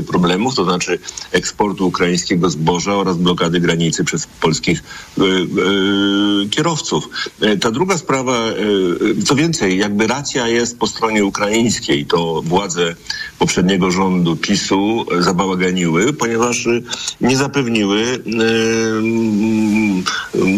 [0.00, 0.98] problemów, to znaczy
[1.32, 4.82] eksportu ukraińskiego zboża oraz blokady granicy przez polskich
[5.18, 7.08] y, y, kierowców.
[7.60, 8.50] Ta druga sprawa,
[9.18, 12.94] y, co więcej, jakby racja jest po stronie ukraińskiej, to władze
[13.38, 16.68] poprzedniego rządu PiSu zabałaganiły, ponieważ
[17.20, 18.22] nie zapewniły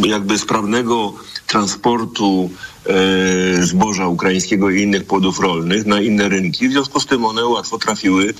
[0.04, 1.14] jakby sprawnego
[1.46, 2.50] transportu
[3.60, 6.68] zboża ukraińskiego i innych płodów rolnych na inne rynki.
[6.68, 8.34] W związku z tym one łatwo trafiły,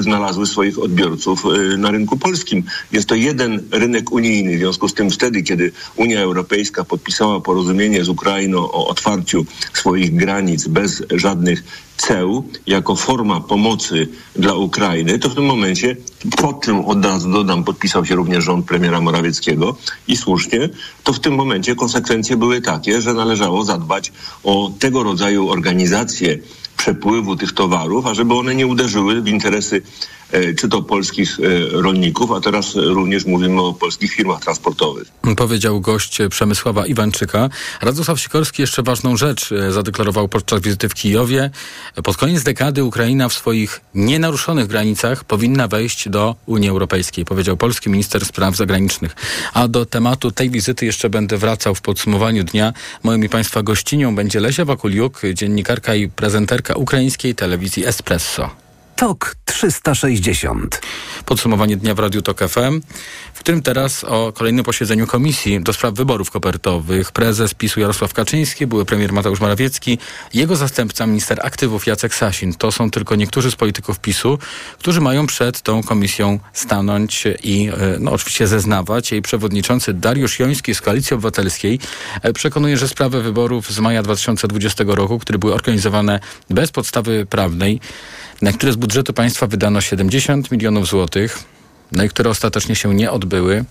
[0.00, 2.64] znalazły swoich odbiorców e, na rynku polskim.
[2.92, 4.56] Jest to jeden rynek unijny.
[4.56, 10.14] W związku z tym wtedy, kiedy Unia Europejska podpisała porozumienie z Ukrainą o otwarciu swoich
[10.14, 11.62] granic bez żadnych
[11.98, 15.96] ceł jako forma pomocy dla Ukrainy, to w tym momencie,
[16.36, 19.76] pod czym od razu dodam, podpisał się również rząd premiera Morawieckiego
[20.08, 20.68] i słusznie,
[21.04, 24.12] to w tym momencie konsekwencje były takie, że należało zadbać
[24.44, 26.38] o tego rodzaju organizację
[26.76, 29.82] przepływu tych towarów, ażeby one nie uderzyły w interesy
[30.58, 35.08] czy to polskich e, rolników, a teraz również mówimy o polskich firmach transportowych.
[35.36, 37.48] Powiedział gość Przemysława Iwańczyka.
[37.80, 41.50] Radosław Sikorski jeszcze ważną rzecz e, zadeklarował podczas wizyty w Kijowie.
[42.04, 47.90] Pod koniec dekady Ukraina w swoich nienaruszonych granicach powinna wejść do Unii Europejskiej, powiedział polski
[47.90, 49.16] minister spraw zagranicznych.
[49.54, 52.72] A do tematu tej wizyty jeszcze będę wracał w podsumowaniu dnia.
[53.02, 58.67] Moją i Państwa gościnią będzie Lesia Wakuliuk, dziennikarka i prezenterka ukraińskiej telewizji Espresso.
[58.98, 60.80] TOK 360.
[61.26, 62.80] Podsumowanie dnia w Radiu TOK FM,
[63.34, 67.12] w którym teraz o kolejnym posiedzeniu Komisji do Spraw Wyborów Kopertowych.
[67.12, 69.98] Prezes PiSu Jarosław Kaczyński, były premier Mateusz Morawiecki,
[70.34, 72.54] jego zastępca minister aktywów Jacek Sasin.
[72.54, 74.38] To są tylko niektórzy z polityków PiSu,
[74.78, 79.12] którzy mają przed tą komisją stanąć i e, no, oczywiście zeznawać.
[79.12, 81.78] Jej przewodniczący Dariusz Joński z Koalicji Obywatelskiej
[82.22, 87.80] e, przekonuje, że sprawę wyborów z maja 2020 roku, które były organizowane bez podstawy prawnej,
[88.42, 91.38] na które z budżetu państwa wydano 70 milionów złotych,
[91.92, 93.64] no i które ostatecznie się nie odbyły,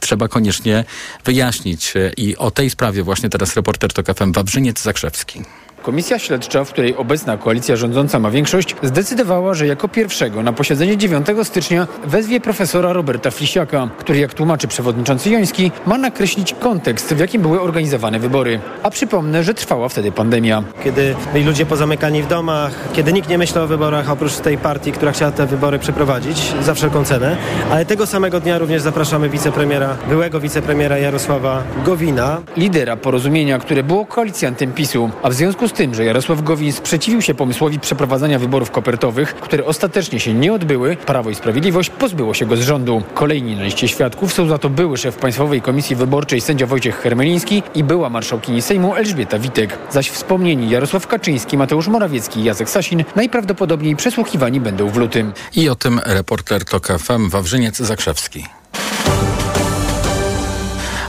[0.00, 0.84] trzeba koniecznie
[1.24, 1.94] wyjaśnić.
[2.16, 5.42] I o tej sprawie właśnie teraz reporter TOK FM Wawrzyniec Zakrzewski.
[5.82, 10.96] Komisja śledcza, w której obecna koalicja rządząca ma większość, zdecydowała, że jako pierwszego na posiedzenie
[10.96, 17.18] 9 stycznia wezwie profesora Roberta Flisiaka, który, jak tłumaczy przewodniczący Joński, ma nakreślić kontekst, w
[17.18, 18.60] jakim były organizowane wybory.
[18.82, 20.62] A przypomnę, że trwała wtedy pandemia.
[20.84, 24.92] Kiedy byli ludzie pozamykani w domach, kiedy nikt nie myślał o wyborach oprócz tej partii,
[24.92, 27.36] która chciała te wybory przeprowadzić za wszelką cenę,
[27.70, 32.40] ale tego samego dnia również zapraszamy wicepremiera, byłego wicepremiera Jarosława Gowina.
[32.56, 36.72] Lidera porozumienia, które było koalicjantem PiSu, a w związku z z tym, że Jarosław Gowin
[36.72, 42.34] sprzeciwił się pomysłowi przeprowadzania wyborów kopertowych, które ostatecznie się nie odbyły, Prawo i Sprawiedliwość pozbyło
[42.34, 43.02] się go z rządu.
[43.14, 47.62] Kolejni na liście świadków są za to były szef Państwowej Komisji Wyborczej sędzia Wojciech Hermeliński
[47.74, 49.78] i była marszałkini Sejmu Elżbieta Witek.
[49.90, 55.32] Zaś wspomnieni Jarosław Kaczyński, Mateusz Morawiecki i Jacek Sasin najprawdopodobniej przesłuchiwani będą w lutym.
[55.56, 58.61] I o tym reporter TOK FM Wawrzyniec Zakrzewski.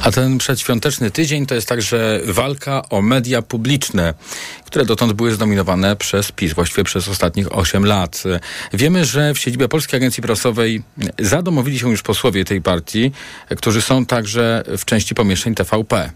[0.03, 4.13] A ten przedświąteczny tydzień to jest także walka o media publiczne,
[4.65, 8.23] które dotąd były zdominowane przez PiS, właściwie przez ostatnich 8 lat.
[8.73, 10.83] Wiemy, że w siedzibie Polskiej Agencji Prasowej
[11.19, 13.11] zadomowili się już posłowie tej partii,
[13.57, 16.11] którzy są także w części pomieszczeń TVP.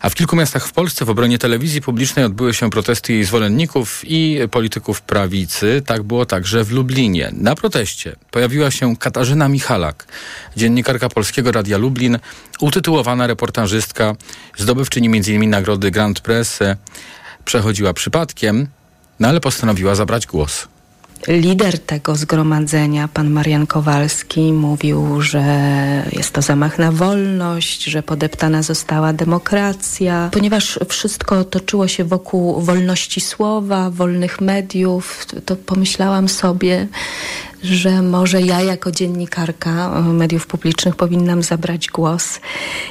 [0.00, 4.00] A w kilku miastach w Polsce w obronie telewizji publicznej odbyły się protesty jej zwolenników
[4.04, 5.82] i polityków prawicy.
[5.86, 7.30] Tak było także w Lublinie.
[7.32, 10.06] Na proteście pojawiła się Katarzyna Michalak,
[10.56, 12.18] dziennikarka Polskiego Radia Lublin,
[12.60, 14.14] utytułowana reportażystka,
[14.56, 15.50] zdobywczyni m.in.
[15.50, 16.58] nagrody Grand Press.
[17.44, 18.68] Przechodziła przypadkiem,
[19.20, 20.68] no ale postanowiła zabrać głos
[21.28, 25.42] lider tego zgromadzenia, pan Marian Kowalski, mówił, że
[26.12, 30.28] jest to zamach na wolność, że podeptana została demokracja.
[30.32, 36.88] Ponieważ wszystko toczyło się wokół wolności słowa, wolnych mediów, to pomyślałam sobie,
[37.66, 42.40] że może ja jako dziennikarka e, mediów publicznych powinnam zabrać głos.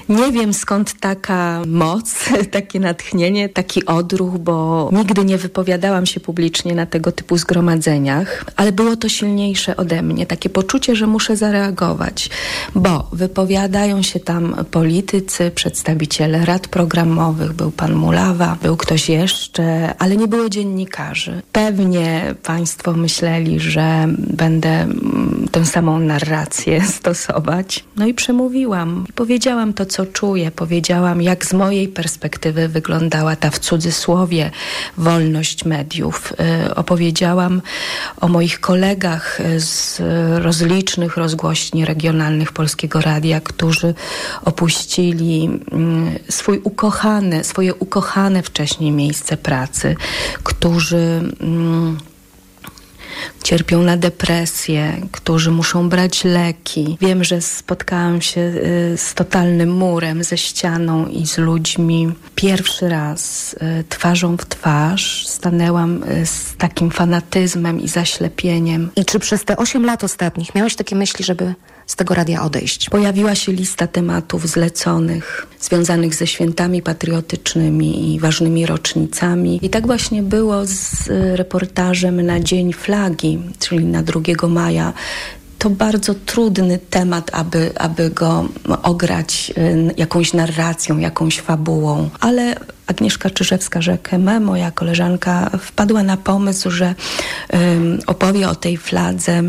[0.10, 2.16] Nie wiem skąd taka moc,
[2.52, 8.72] takie natchnienie, taki odruch, bo nigdy nie wypowiadałam się publicznie na tego typu zgromadzeniach, ale
[8.72, 12.30] było to silniejsze ode mnie, takie poczucie, że muszę zareagować,
[12.76, 20.18] bo wypowiadają się tam politycy, przedstawiciele rad programowych, był pan Mulawa, był ktoś jeszcze, ale
[20.18, 21.42] nie było dziennikarzy.
[21.52, 27.86] Pewnie państwo myśleli, że będę będę mm, tę samą narrację stosować.
[27.96, 29.06] No i przemówiłam.
[29.16, 30.52] Powiedziałam to, co czuję.
[30.52, 34.52] Powiedziałam, jak z mojej perspektywy wyglądała ta w cudzysłowie
[34.98, 36.34] wolność mediów.
[36.66, 37.62] Y, opowiedziałam
[38.22, 40.02] o moich kolegach z
[40.44, 43.94] rozlicznych rozgłośni regionalnych Polskiego Radia, którzy
[44.46, 49.96] opuścili mm, swój ukochany, swoje ukochane wcześniej miejsce pracy,
[50.44, 51.98] którzy mm,
[53.44, 56.98] cierpią na depresję, którzy muszą brać leki.
[57.02, 62.12] Wiem, że spotkałam się y, z totalnym murem, ze ścianą i z ludźmi.
[62.36, 68.90] Pierwszy raz y, twarzą w twarz stanęłam y, z takim fanatyzmem i zaślepieniem.
[68.96, 71.54] I czy przez te 8 lat ostatnich miałeś takie myśli, żeby
[71.86, 72.90] z tego radia odejść?
[72.90, 79.60] Pojawiła się lista tematów zleconych, związanych ze świętami patriotycznymi i ważnymi rocznicami.
[79.62, 82.74] I tak właśnie było z reportażem na Dzień
[83.06, 84.94] Flagi, czyli na 2 maja
[85.60, 88.50] to bardzo trudny temat, aby, aby go
[88.84, 92.10] ograć y, jakąś narracją, jakąś fabułą.
[92.20, 92.56] Ale
[92.88, 96.96] Agnieszka Czyżewska-Rzekeme, moja koleżanka, wpadła na pomysł, że
[97.54, 99.44] um, opowie o tej fladze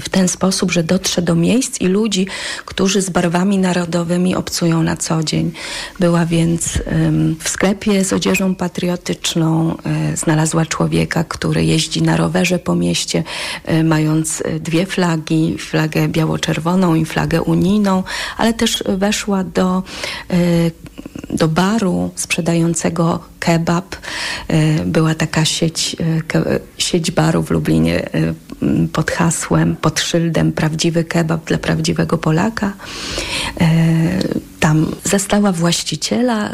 [0.00, 2.26] w ten sposób, że dotrze do miejsc i ludzi,
[2.64, 5.52] którzy z barwami narodowymi obcują na co dzień.
[6.00, 6.78] Była więc
[7.40, 13.24] w sklepie z odzieżą patriotyczną, e, znalazła człowieka, który jeździ na rowerze po mieście,
[13.64, 18.02] e, mając e, dwie flagi, flagę biało-czerwoną i flagę unijną,
[18.36, 19.82] ale też weszła do,
[21.30, 23.96] do baru sprzedającego kebab.
[24.86, 25.96] Była taka sieć,
[26.78, 28.08] sieć baru w Lublinie
[28.92, 32.72] pod hasłem, pod szyldem prawdziwy kebab dla prawdziwego Polaka.
[34.60, 36.50] Tam zastała właściciela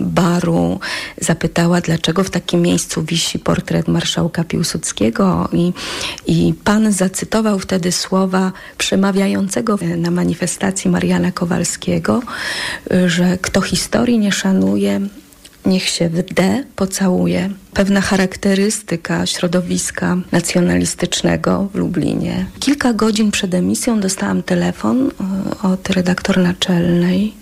[0.00, 0.80] baru,
[1.20, 5.72] zapytała, dlaczego w takim miejscu wisi portret marszałka Piłsudskiego i,
[6.26, 12.22] i pan zacytował wtedy słowa przemawiającego na manifestacji Mariana Kowalskiego,
[13.06, 15.00] że kto historii nie szanuje,
[15.66, 17.50] niech się w D pocałuje.
[17.74, 22.46] Pewna charakterystyka środowiska nacjonalistycznego w Lublinie.
[22.60, 25.10] Kilka godzin przed emisją dostałam telefon
[25.62, 27.34] e, od redaktor naczelnej,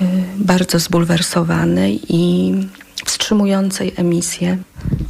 [0.00, 0.04] e,
[0.36, 2.54] bardzo zbulwersowanej i
[3.04, 4.58] wstrzymującej emisję.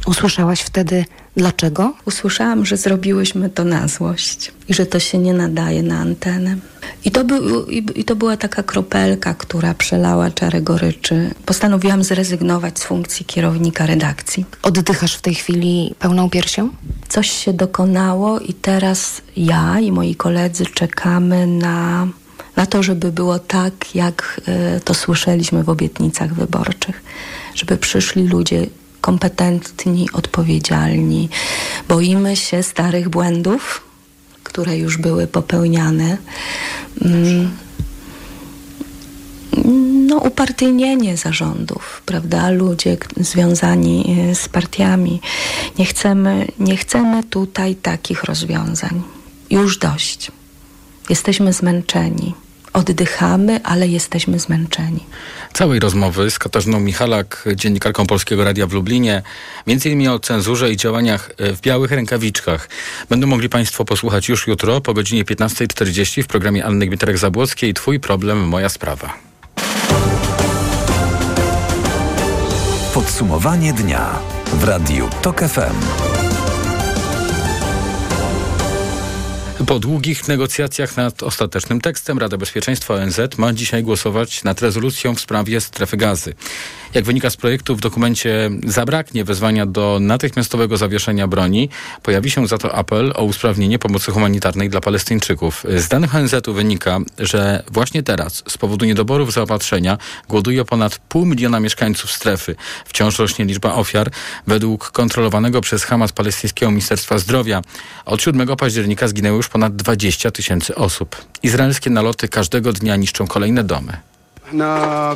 [0.07, 1.05] Usłyszałaś wtedy
[1.37, 1.93] dlaczego?
[2.05, 6.57] Usłyszałam, że zrobiłyśmy to na złość i że to się nie nadaje na antenę.
[7.05, 11.31] I to, był, i, to była taka kropelka, która przelała czarę goryczy.
[11.45, 14.45] Postanowiłam zrezygnować z funkcji kierownika redakcji.
[14.61, 16.69] Oddychasz w tej chwili pełną piersią?
[17.09, 22.07] Coś się dokonało i teraz ja i moi koledzy czekamy na
[22.55, 27.03] na to, żeby było tak, jak e, to słyszeliśmy w obietnicach wyborczych,
[27.55, 28.67] żeby przyszli ludzie
[29.01, 31.29] kompetentni, odpowiedzialni.
[31.87, 33.84] Boimy się starych błędów,
[34.55, 36.17] które już były popełniane.
[37.01, 37.51] Mm.
[40.07, 42.49] No, upartyjnienie zarządów, prawda?
[42.49, 45.21] Ludzie związani e, z partiami.
[45.79, 49.01] Nie chcemy, nie chcemy tutaj takich rozwiązań.
[49.49, 50.31] Już dość.
[51.09, 52.33] Jesteśmy zmęczeni
[52.75, 55.03] oddychamy, ale jesteśmy zmęczeni.
[55.53, 59.21] Całej rozmowy z Katarzyną Michalak, dziennikarką Polskiego Radia w Lublinie,
[59.67, 62.69] między innymi o cenzurze i działaniach e, w białych rękawiczkach.
[63.09, 68.47] Będą mogli Państwo posłuchać już jutro po godzinie 15.40 w programie Anny Gmiterek-Zabłockiej Twój problem,
[68.47, 69.13] moja sprawa.
[72.93, 74.19] Podsumowanie dnia
[74.53, 76.14] w Radiu TOK FM.
[79.67, 85.19] Po długich negocjacjach nad ostatecznym tekstem Rada Bezpieczeństwa ONZ ma dzisiaj głosować nad rezolucją w
[85.19, 86.33] sprawie strefy gazy.
[86.93, 91.69] Jak wynika z projektu, w dokumencie zabraknie wezwania do natychmiastowego zawieszenia broni.
[92.03, 95.63] Pojawi się za to apel o usprawnienie pomocy humanitarnej dla Palestyńczyków.
[95.77, 99.97] Z danych ONZ-u wynika, że właśnie teraz z powodu niedoborów zaopatrzenia
[100.29, 102.55] głoduje ponad pół miliona mieszkańców strefy.
[102.85, 104.11] Wciąż rośnie liczba ofiar.
[104.47, 107.61] Według kontrolowanego przez Hamas palestyńskiego Ministerstwa Zdrowia
[108.05, 111.15] od 7 października zginęły już ponad 20 tysięcy osób.
[111.43, 113.97] Izraelskie naloty każdego dnia niszczą kolejne domy.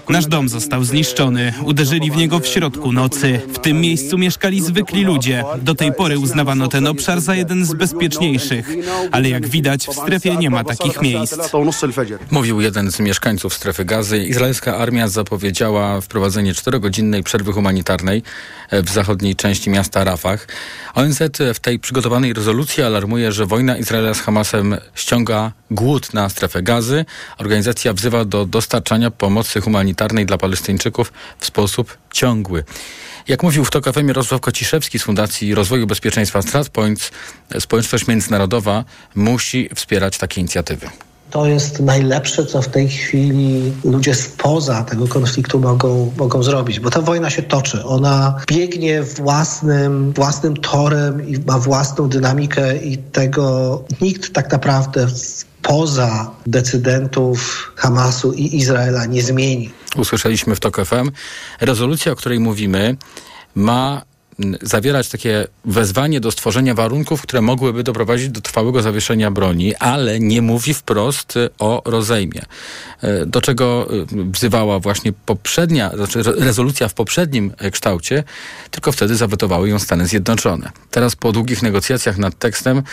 [0.09, 1.53] Nasz dom został zniszczony.
[1.63, 3.41] Uderzyli w niego w środku nocy.
[3.53, 5.43] W tym miejscu mieszkali zwykli ludzie.
[5.61, 8.69] Do tej pory uznawano ten obszar za jeden z bezpieczniejszych.
[9.11, 11.35] Ale jak widać, w strefie nie ma takich miejsc.
[12.31, 14.23] Mówił jeden z mieszkańców strefy gazy.
[14.23, 18.23] Izraelska armia zapowiedziała wprowadzenie czterogodzinnej przerwy humanitarnej
[18.71, 20.47] w zachodniej części miasta Rafah.
[20.93, 21.21] ONZ
[21.53, 27.05] w tej przygotowanej rezolucji alarmuje, że wojna Izraela z Hamasem ściąga głód na strefę gazy.
[27.37, 32.63] Organizacja wzywa do dostarczania pomocy humanitarnej dla Palestyńczyków w sposób ciągły.
[33.27, 37.11] Jak mówił w TOK FM Jarosław Kociszewski z Fundacji Rozwoju Bezpieczeństwa StratPoints,
[37.59, 38.83] społeczność międzynarodowa
[39.15, 40.89] musi wspierać takie inicjatywy.
[41.31, 46.89] To jest najlepsze, co w tej chwili ludzie spoza tego konfliktu mogą, mogą zrobić, bo
[46.89, 47.83] ta wojna się toczy.
[47.83, 55.07] Ona biegnie własnym, własnym torem i ma własną dynamikę i tego nikt tak naprawdę
[55.61, 59.69] poza decydentów Hamasu i Izraela nie zmieni.
[59.97, 61.11] Usłyszeliśmy w TOK FM.
[61.61, 62.97] Rezolucja, o której mówimy,
[63.55, 64.08] ma
[64.61, 70.41] zawierać takie wezwanie do stworzenia warunków, które mogłyby doprowadzić do trwałego zawieszenia broni, ale nie
[70.41, 72.41] mówi wprost o rozejmie.
[73.01, 78.23] E, do czego wzywała właśnie poprzednia, znaczy rezolucja w poprzednim kształcie,
[78.71, 80.71] tylko wtedy zawetowały ją Stany Zjednoczone.
[80.91, 82.83] Teraz po długich negocjacjach nad tekstem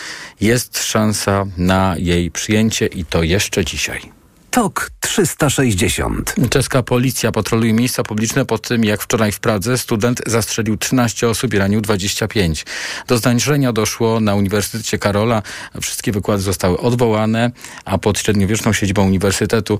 [0.41, 4.16] jest szansa na jej przyjęcie i to jeszcze dzisiaj.
[4.57, 6.35] TOK 360.
[6.49, 11.53] Czeska policja patroluje miejsca publiczne po tym, jak wczoraj w Pradze student zastrzelił 13 osób
[11.53, 12.65] i ranił 25.
[13.07, 15.41] Do zdarzenia doszło na Uniwersytecie Karola.
[15.81, 17.51] Wszystkie wykłady zostały odwołane,
[17.85, 19.79] a pod średniowieczną siedzibą uniwersytetu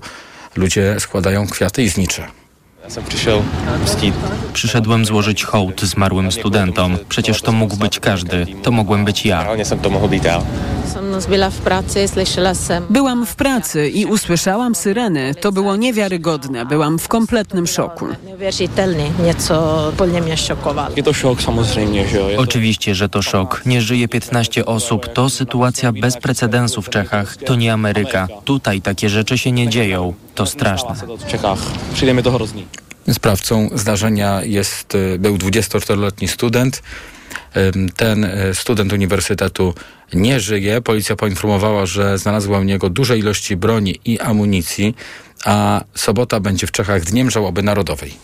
[0.56, 2.28] ludzie składają kwiaty i znicze.
[4.52, 6.96] Przyszedłem złożyć hołd zmarłym studentom.
[7.08, 8.46] Przecież to mógł być każdy.
[8.62, 9.46] To mogłem być ja.
[12.90, 15.34] Byłam w pracy i usłyszałam syreny.
[15.34, 16.66] To było niewiarygodne.
[16.66, 18.06] Byłam w kompletnym szoku.
[22.36, 23.62] Oczywiście, że to szok.
[23.66, 25.12] Nie żyje 15 osób.
[25.12, 27.36] To sytuacja bez precedensu w Czechach.
[27.36, 28.28] To nie Ameryka.
[28.44, 30.14] Tutaj takie rzeczy się nie dzieją.
[30.38, 30.94] To straszne.
[33.12, 36.82] Sprawcą zdarzenia jest, y, był 24-letni student.
[37.96, 39.74] Ten y, student uniwersytetu
[40.12, 40.80] nie żyje.
[40.80, 44.94] Policja poinformowała, że znalazła u niego duże ilości broni i amunicji,
[45.44, 48.14] a sobota będzie w Czechach Dniem Żałoby Narodowej.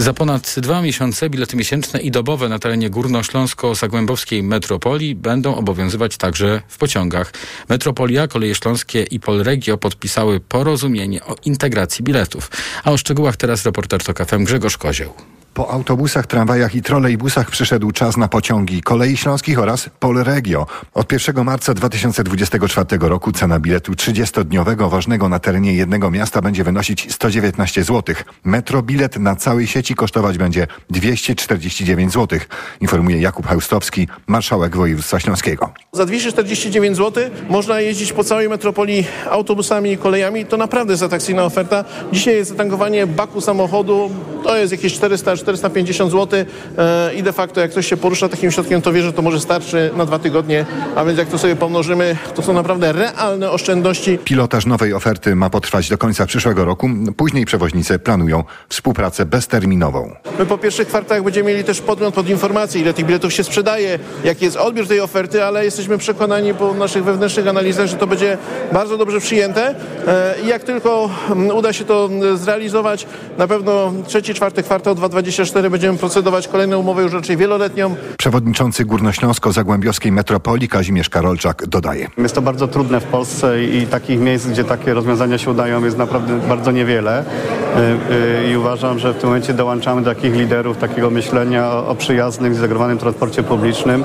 [0.00, 6.62] Za ponad dwa miesiące bilety miesięczne i dobowe na terenie górnośląsko-zagłębowskiej metropolii będą obowiązywać także
[6.68, 7.32] w pociągach.
[7.68, 12.50] Metropolia, Koleje Śląskie i Polregio podpisały porozumienie o integracji biletów.
[12.84, 15.39] A o szczegółach teraz reporter TOK FM Grzegorz Kozieł.
[15.54, 20.66] Po autobusach, tramwajach i trolejbusach przyszedł czas na pociągi kolei śląskich oraz Polregio.
[20.94, 27.14] Od 1 marca 2024 roku cena biletu 30-dniowego ważnego na terenie jednego miasta będzie wynosić
[27.14, 28.16] 119 zł.
[28.44, 32.38] Metro bilet na całej sieci kosztować będzie 249 zł,
[32.80, 35.72] informuje Jakub Heustowski, marszałek województwa śląskiego.
[35.92, 40.46] Za 249 zł można jeździć po całej metropolii autobusami i kolejami.
[40.46, 41.84] To naprawdę jest atrakcyjna oferta.
[42.12, 44.10] Dzisiaj jest zatankowanie baku samochodu,
[44.42, 46.44] to jest jakieś 400 450 zł
[46.78, 49.40] e, i de facto jak ktoś się porusza takim środkiem, to wie, że to może
[49.40, 50.66] starczy na dwa tygodnie,
[50.96, 54.18] a więc jak to sobie pomnożymy, to są naprawdę realne oszczędności.
[54.24, 56.90] Pilotaż nowej oferty ma potrwać do końca przyszłego roku.
[57.16, 60.16] Później przewoźnicy planują współpracę bezterminową.
[60.38, 63.98] My po pierwszych kwartach będziemy mieli też podgląd pod informacje, ile tych biletów się sprzedaje,
[64.24, 68.38] jaki jest odbiór tej oferty, ale jesteśmy przekonani po naszych wewnętrznych analizach, że to będzie
[68.72, 69.74] bardzo dobrze przyjęte
[70.06, 73.06] e, i jak tylko mm, uda się to zrealizować,
[73.38, 77.94] na pewno trzeci, czwarty kwartał 2020 24 będziemy procedować kolejną umowę już raczej wieloletnią.
[78.18, 82.08] Przewodniczący Górnośląsko-Zagłębiowskiej Metropolii Kazimierz Karolczak dodaje.
[82.18, 85.98] Jest to bardzo trudne w Polsce i takich miejsc, gdzie takie rozwiązania się udają jest
[85.98, 90.76] naprawdę bardzo niewiele y, y, i uważam, że w tym momencie dołączamy do takich liderów
[90.76, 94.04] takiego myślenia o, przyjaznym, zintegrowanym transporcie publicznym, y,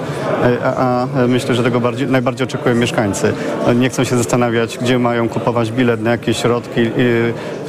[0.63, 3.33] a, myślę, że tego bardziej, najbardziej oczekują mieszkańcy.
[3.75, 6.81] Nie chcą się zastanawiać, gdzie mają kupować bilet, na jakie środki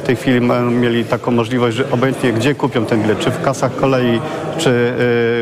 [0.07, 4.21] tej chwili mieli taką możliwość, że obojętnie gdzie kupią ten bilet, czy w kasach kolei,
[4.57, 4.69] czy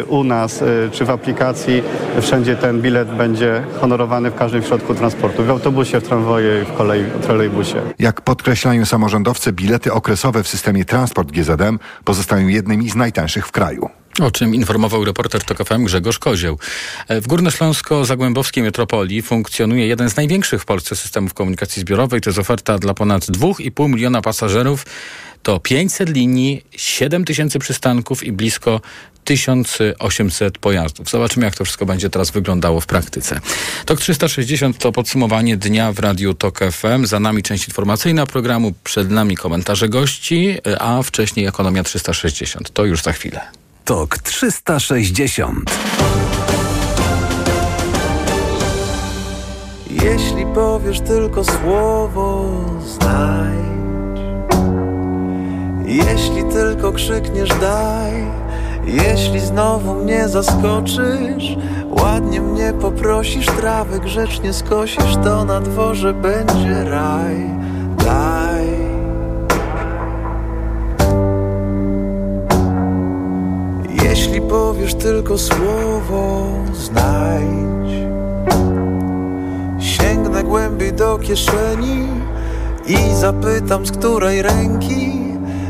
[0.01, 1.83] y, u nas, y, czy w aplikacji,
[2.21, 5.43] wszędzie ten bilet będzie honorowany w każdym środku transportu.
[5.43, 7.81] W autobusie, w tramwaje, w kolei, w trolejbusie.
[7.99, 13.89] Jak podkreślają samorządowcy, bilety okresowe w systemie Transport GZM pozostają jednymi z najtańszych w kraju.
[14.21, 16.59] O czym informował reporter TOK FM Grzegorz Kozieł.
[17.07, 22.21] E, w Górnośląsko-Zagłębowskiej Metropolii funkcjonuje jeden z największych w Polsce systemów komunikacji zbiorowej.
[22.21, 24.85] To jest oferta dla ponad 2,5 miliona pasażerów.
[25.43, 28.81] To 500 linii, 7 tysięcy przystanków i blisko
[29.23, 31.09] 1800 pojazdów.
[31.09, 33.39] Zobaczymy, jak to wszystko będzie teraz wyglądało w praktyce.
[33.85, 37.05] TOK 360 to podsumowanie dnia w Radiu TOK FM.
[37.05, 42.69] Za nami część informacyjna programu, przed nami komentarze gości, e, a wcześniej Ekonomia 360.
[42.69, 43.64] To już za chwilę.
[43.85, 45.71] TOK 360.
[49.89, 52.45] Jeśli powiesz tylko słowo,
[52.85, 54.19] znajdź.
[55.85, 58.13] Jeśli tylko krzykniesz, daj.
[58.85, 61.57] Jeśli znowu mnie zaskoczysz,
[61.89, 67.64] ładnie mnie poprosisz, trawę grzecznie skosisz, to na dworze będzie raj.
[74.75, 78.07] Powiesz tylko słowo, znajdź.
[79.79, 82.07] Sięgnę głębiej do kieszeni
[82.87, 85.11] I zapytam z której ręki.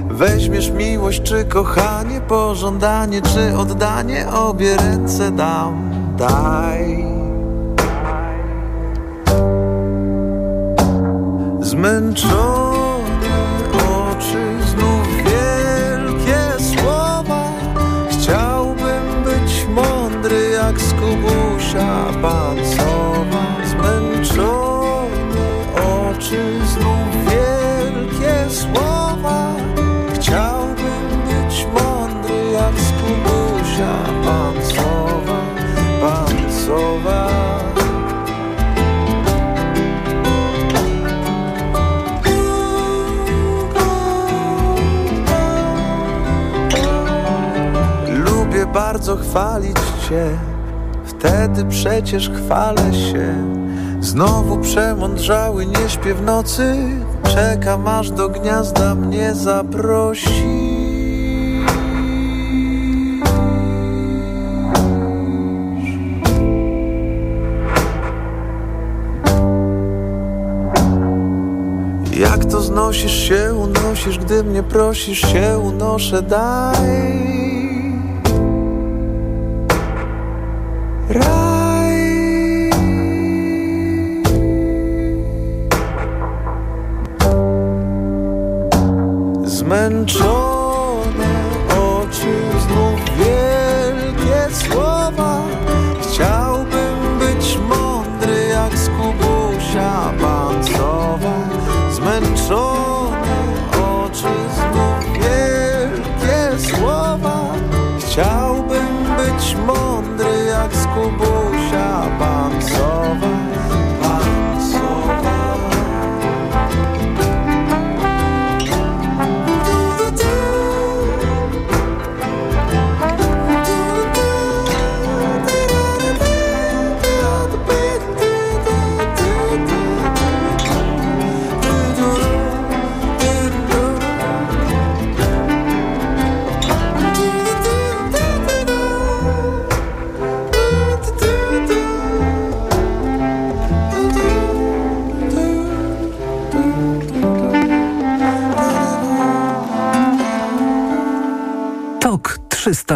[0.10, 4.28] Weźmiesz miłość czy kochanie, pożądanie czy oddanie.
[4.30, 7.06] Obie ręce dam, daj.
[11.62, 12.75] Zmęczone
[21.76, 25.10] Skubusia Pancowa Zmęczone
[25.76, 29.56] oczy, znów wielkie słowa.
[30.14, 33.94] Chciałbym być mądry jak Skubusia
[34.26, 35.42] Pancowa
[36.02, 37.30] Pancowa
[48.08, 49.78] Lubię bardzo chwalić
[50.10, 50.38] Cię,
[51.26, 53.34] wtedy przecież chwalę się.
[54.00, 56.76] Znowu przemądrzały, nie śpię w nocy,
[57.36, 60.76] czekam aż do gniazda mnie zaprosi.
[72.20, 77.45] Jak to znosisz się, unosisz, gdy mnie prosisz się, unoszę, daj.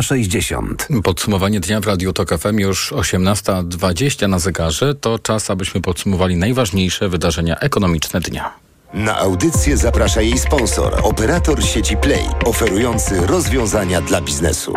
[0.10, 0.88] 360.
[1.04, 4.96] Podsumowanie dnia w Radiu Tok FM już 18.20 na zegarze.
[4.96, 8.54] To czas, abyśmy podsumowali najważniejsze wydarzenia ekonomiczne dnia.
[8.94, 14.74] Na audycję zaprasza jej sponsor, operator sieci Play, oferujący rozwiązania dla biznesu.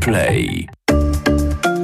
[0.00, 0.68] Play.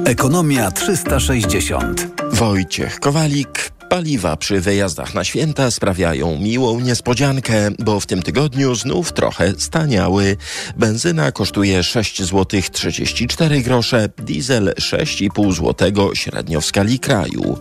[0.05, 2.07] Ekonomia 360.
[2.31, 3.78] Wojciech Kowalik.
[3.89, 10.37] Paliwa przy wyjazdach na święta sprawiają miłą niespodziankę, bo w tym tygodniu znów trochę staniały.
[10.77, 17.57] Benzyna kosztuje 6 zł 34 grosze, diesel 6,5 zł średnio w skali kraju.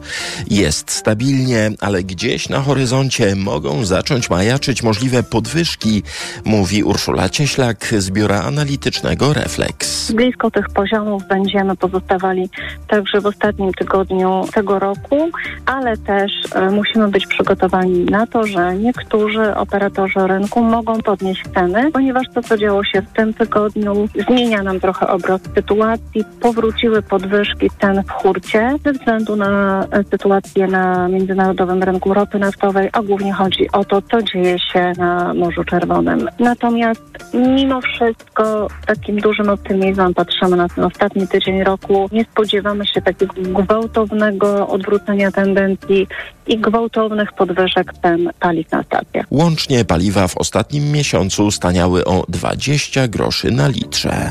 [0.51, 6.03] Jest stabilnie, ale gdzieś na horyzoncie mogą zacząć majaczyć możliwe podwyżki,
[6.45, 10.13] mówi Urszula Cieślak z biura analitycznego Reflex.
[10.13, 12.49] Blisko tych poziomów będziemy pozostawali
[12.89, 15.31] także w ostatnim tygodniu tego roku,
[15.67, 16.18] ale też
[16.55, 22.43] e, musimy być przygotowani na to, że niektórzy operatorzy rynku mogą podnieść ceny, ponieważ to,
[22.43, 26.25] co działo się w tym tygodniu, zmienia nam trochę obraz sytuacji.
[26.41, 32.89] Powróciły podwyżki cen w hurcie ze względu na e, sytuację na międzynarodowym rynku ropy naftowej,
[32.93, 36.29] a głównie chodzi o to, co dzieje się na Morzu Czerwonym.
[36.39, 42.09] Natomiast mimo wszystko takim dużym optymizmem patrzymy na ten ostatni tydzień roku.
[42.13, 46.08] Nie spodziewamy się takiego gwałtownego odwrócenia tendencji
[46.47, 49.27] i gwałtownych podwyżek cen paliw na stacjach.
[49.31, 54.31] Łącznie paliwa w ostatnim miesiącu staniały o 20 groszy na litrze.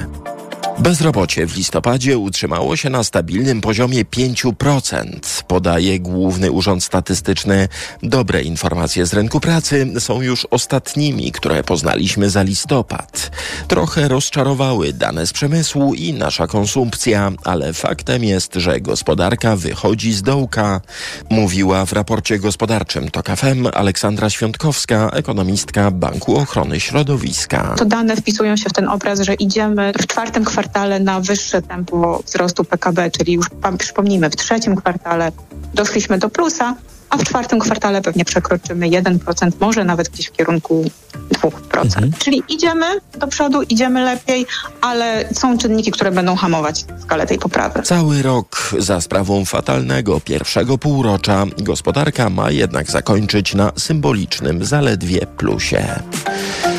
[0.79, 7.67] Bezrobocie w listopadzie utrzymało się na stabilnym poziomie 5%, podaje Główny Urząd Statystyczny.
[8.03, 13.31] Dobre informacje z rynku pracy są już ostatnimi, które poznaliśmy za listopad.
[13.67, 20.21] Trochę rozczarowały dane z przemysłu i nasza konsumpcja, ale faktem jest, że gospodarka wychodzi z
[20.21, 20.81] dołka,
[21.29, 27.75] mówiła w raporcie gospodarczym TOK FM Aleksandra Świątkowska, ekonomistka Banku Ochrony Środowiska.
[27.77, 30.66] To dane wpisują się w ten obraz, że idziemy w czwartym kwartale
[30.99, 35.31] na wyższe tempo wzrostu PKB, czyli już przypomnijmy, w trzecim kwartale
[35.73, 36.75] doszliśmy do plusa,
[37.09, 40.85] a w czwartym kwartale pewnie przekroczymy 1%, może nawet gdzieś w kierunku
[41.31, 41.51] 2%.
[41.81, 42.13] Mhm.
[42.19, 42.85] Czyli idziemy
[43.19, 44.45] do przodu, idziemy lepiej,
[44.81, 47.81] ale są czynniki, które będą hamować skalę tej poprawy.
[47.81, 55.99] Cały rok za sprawą fatalnego pierwszego półrocza gospodarka ma jednak zakończyć na symbolicznym zaledwie plusie.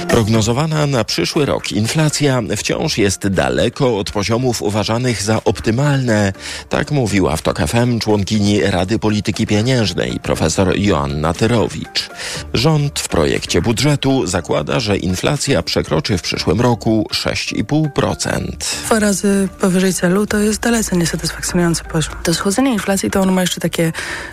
[0.09, 6.33] Prognozowana na przyszły rok inflacja wciąż jest daleko od poziomów uważanych za optymalne.
[6.69, 12.11] Tak mówiła w TOK FM członkini Rady Polityki Pieniężnej profesor Joanna Tyrowicz.
[12.55, 18.57] Rząd w projekcie budżetu zakłada, że inflacja przekroczy w przyszłym roku 6,5%.
[18.87, 22.15] Dwa razy powyżej celu to jest dalece niesatysfakcjonujący poziom.
[22.23, 23.93] To schłodzenie inflacji to ono ma jeszcze takie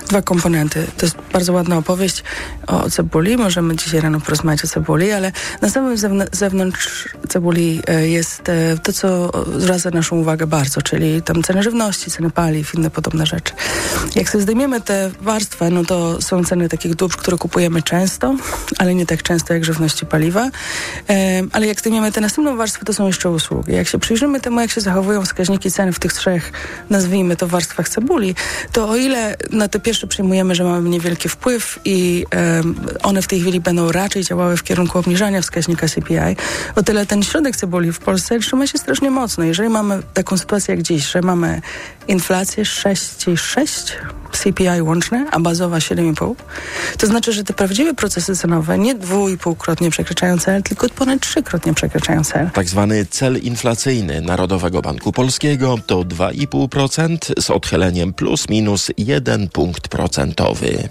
[0.09, 0.87] dwa komponenty.
[0.97, 2.23] To jest bardzo ładna opowieść
[2.67, 3.37] o cebuli.
[3.37, 5.31] Możemy dzisiaj rano porozmawiać o cebuli, ale
[5.65, 5.97] na samym
[6.31, 12.11] zewnątrz cebuli e, jest e, to, co zwraca naszą uwagę bardzo, czyli tam ceny żywności,
[12.11, 13.53] ceny paliw, inne podobne rzeczy.
[14.15, 18.35] Jak sobie zdejmiemy tę warstwę, no to są ceny takich dóbr, które kupujemy często,
[18.77, 20.49] ale nie tak często jak żywności paliwa.
[21.09, 23.73] E, ale jak zdejmiemy tę następną warstwę, to są jeszcze usługi.
[23.73, 26.51] Jak się przyjrzymy temu, jak się zachowują wskaźniki cen w tych trzech,
[26.89, 28.35] nazwijmy to warstwach cebuli,
[28.71, 32.25] to o ile na te pierwsze przyjmujemy, że mamy niewielki wpływ i
[33.03, 36.35] one w tej chwili będą raczej działały w kierunku obniżania wskaźnika CPI,
[36.75, 39.43] o tyle ten środek cebuli w Polsce trzyma się strasznie mocno.
[39.43, 41.61] Jeżeli mamy taką sytuację jak dziś, że mamy
[42.07, 43.91] inflację 6,6
[44.31, 46.35] CPI łączne, a bazowa 7,5,
[46.97, 51.21] to znaczy, że te prawdziwe procesy cenowe nie dwu i półkrotnie przekraczają cel, tylko ponad
[51.21, 52.49] trzykrotnie przekraczają cel.
[52.51, 59.87] Tak zwany cel inflacyjny Narodowego Banku Polskiego to 2,5% z odchyleniem plus minus 1 punkt
[59.87, 60.89] procentowy.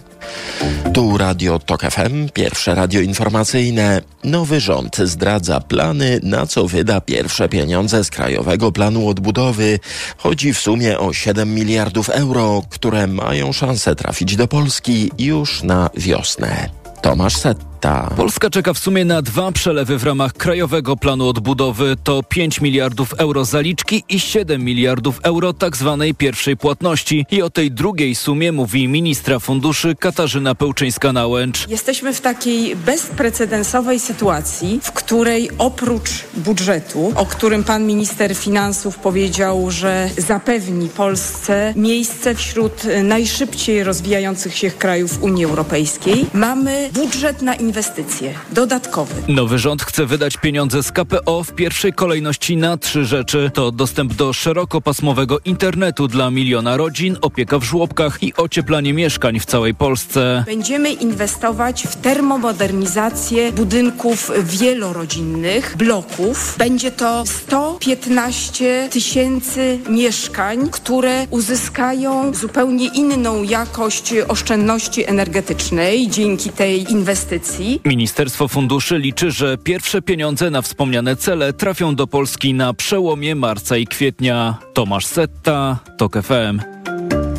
[0.93, 4.03] Tu Radio TOK FM, pierwsze radio informacyjne.
[4.25, 9.79] Nowy rząd zdradza plany, na co wyda pierwsze pieniądze z Krajowego Planu Odbudowy.
[10.17, 15.91] Chodzi w sumie o 7 miliardów euro, które mają szansę trafić do Polski już na
[15.97, 16.69] wiosnę.
[17.03, 17.74] Tomasz Set.
[18.16, 21.97] Polska czeka w sumie na dwa przelewy w ramach Krajowego Planu Odbudowy.
[22.05, 27.27] To 5 miliardów euro zaliczki i 7 miliardów euro tak zwanej pierwszej płatności.
[27.31, 31.68] I o tej drugiej sumie mówi ministra funduszy Katarzyna Pełczyńska-Nałęcz.
[31.68, 39.70] Jesteśmy w takiej bezprecedensowej sytuacji, w której oprócz budżetu, o którym pan minister finansów powiedział,
[39.70, 47.74] że zapewni Polsce miejsce wśród najszybciej rozwijających się krajów Unii Europejskiej, mamy budżet na inwestycje
[47.75, 49.15] inwestycje dodatkowe.
[49.29, 53.51] Nowy rząd chce wydać pieniądze z KPO w pierwszej kolejności na trzy rzeczy.
[53.55, 59.47] To dostęp do szerokopasmowego internetu dla miliona rodzin, opieka w żłobkach i ocieplanie mieszkań w
[59.47, 60.45] całej Polsce.
[60.47, 66.55] Będziemy inwestować w termomodernizację budynków wielorodzinnych, bloków.
[66.59, 77.63] Będzie to 115 tysięcy mieszkań, które uzyskają zupełnie inną jakość oszczędności energetycznej dzięki tej inwestycji.
[77.85, 83.77] Ministerstwo Funduszy liczy, że pierwsze pieniądze na wspomniane cele trafią do Polski na przełomie marca
[83.77, 84.59] i kwietnia.
[84.74, 86.61] Tomasz Setta, TOK FM.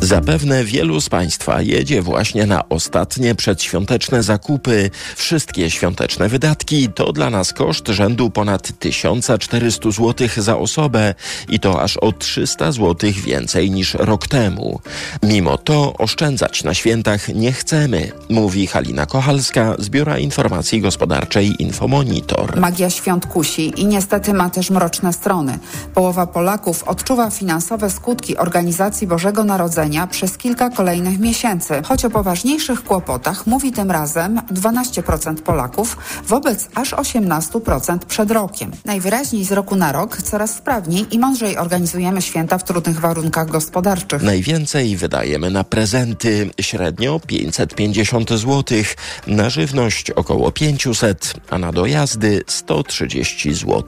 [0.06, 4.90] Zapewne wielu z Państwa jedzie właśnie na ostatnie przedświąteczne zakupy.
[5.16, 11.14] Wszystkie świąteczne wydatki to dla nas koszt rzędu ponad 1400 zł za osobę
[11.48, 14.80] i to aż o 300 zł więcej niż rok temu.
[15.22, 22.60] Mimo to oszczędzać na świętach nie chcemy, mówi Halina Kochalska z Biura Informacji Gospodarczej Infomonitor.
[22.60, 25.58] Magia świąt kusi i niestety ma też mroczne strony.
[25.94, 31.82] Połowa Polaków odczuwa finansowe skutki organizacji Bożego Narodzenia przez kilka kolejnych miesięcy.
[31.84, 38.70] Choć o poważniejszych kłopotach mówi tym razem 12% Polaków wobec aż 18% przed rokiem.
[38.84, 44.22] Najwyraźniej z roku na rok coraz sprawniej i mądrzej organizujemy święta w trudnych warunkach gospodarczych.
[44.22, 48.78] Najwięcej wydajemy na prezenty, średnio 550 zł,
[49.26, 53.82] na żywność około 500, a na dojazdy 130 zł.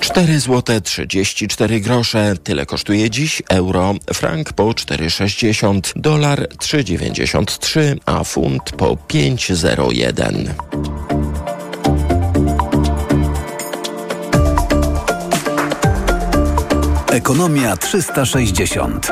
[0.00, 2.34] 4 zł 34 grosze.
[2.44, 3.94] Tyle kosztuje dziś euro.
[4.14, 10.48] Frank po 4,60, dolar 3,93, a funt po 5,01.
[17.12, 19.08] Ekonomia 360.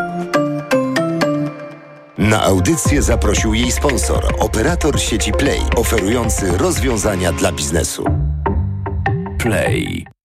[2.19, 8.05] Na audycję zaprosił jej sponsor, operator sieci Play, oferujący rozwiązania dla biznesu.
[9.39, 10.16] Play.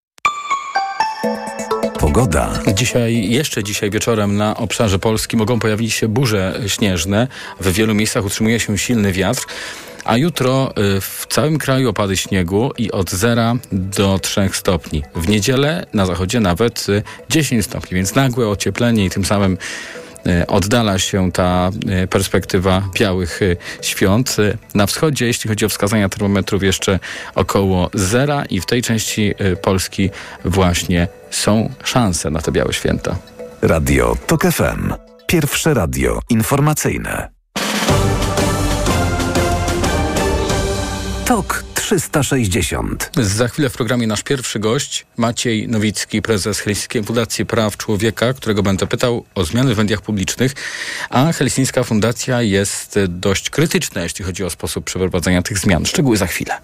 [2.13, 2.53] Pogoda.
[2.73, 7.27] Dzisiaj, jeszcze dzisiaj wieczorem na obszarze Polski mogą pojawić się burze śnieżne.
[7.59, 9.45] W wielu miejscach utrzymuje się silny wiatr.
[10.05, 15.03] A jutro y, w całym kraju opady śniegu i od 0 do 3 stopni.
[15.15, 16.87] W niedzielę na zachodzie nawet
[17.29, 19.57] 10 y, stopni, więc nagłe ocieplenie i tym samym
[20.47, 24.37] oddala się ta e, perspektywa białych e, świąt.
[24.75, 26.99] Na wschodzie, jeśli chodzi o wskazania termometrów, jeszcze
[27.35, 30.09] około zera i w tej części Polski
[30.45, 33.15] właśnie są szanse na te białe święta.
[33.61, 34.93] Radio TOK FM.
[35.27, 37.29] Pierwsze radio informacyjne.
[41.25, 43.11] TOK 360.
[43.17, 48.63] Za chwilę w programie nasz pierwszy gość, Maciej Nowicki, prezes Helsińskiej Fundacji Praw Człowieka, którego
[48.63, 50.53] będę pytał o zmiany w mediach publicznych.
[51.09, 55.85] A Helsińska Fundacja jest dość krytyczna, jeśli chodzi o sposób przeprowadzania tych zmian.
[55.85, 56.57] Szczegóły za chwilę.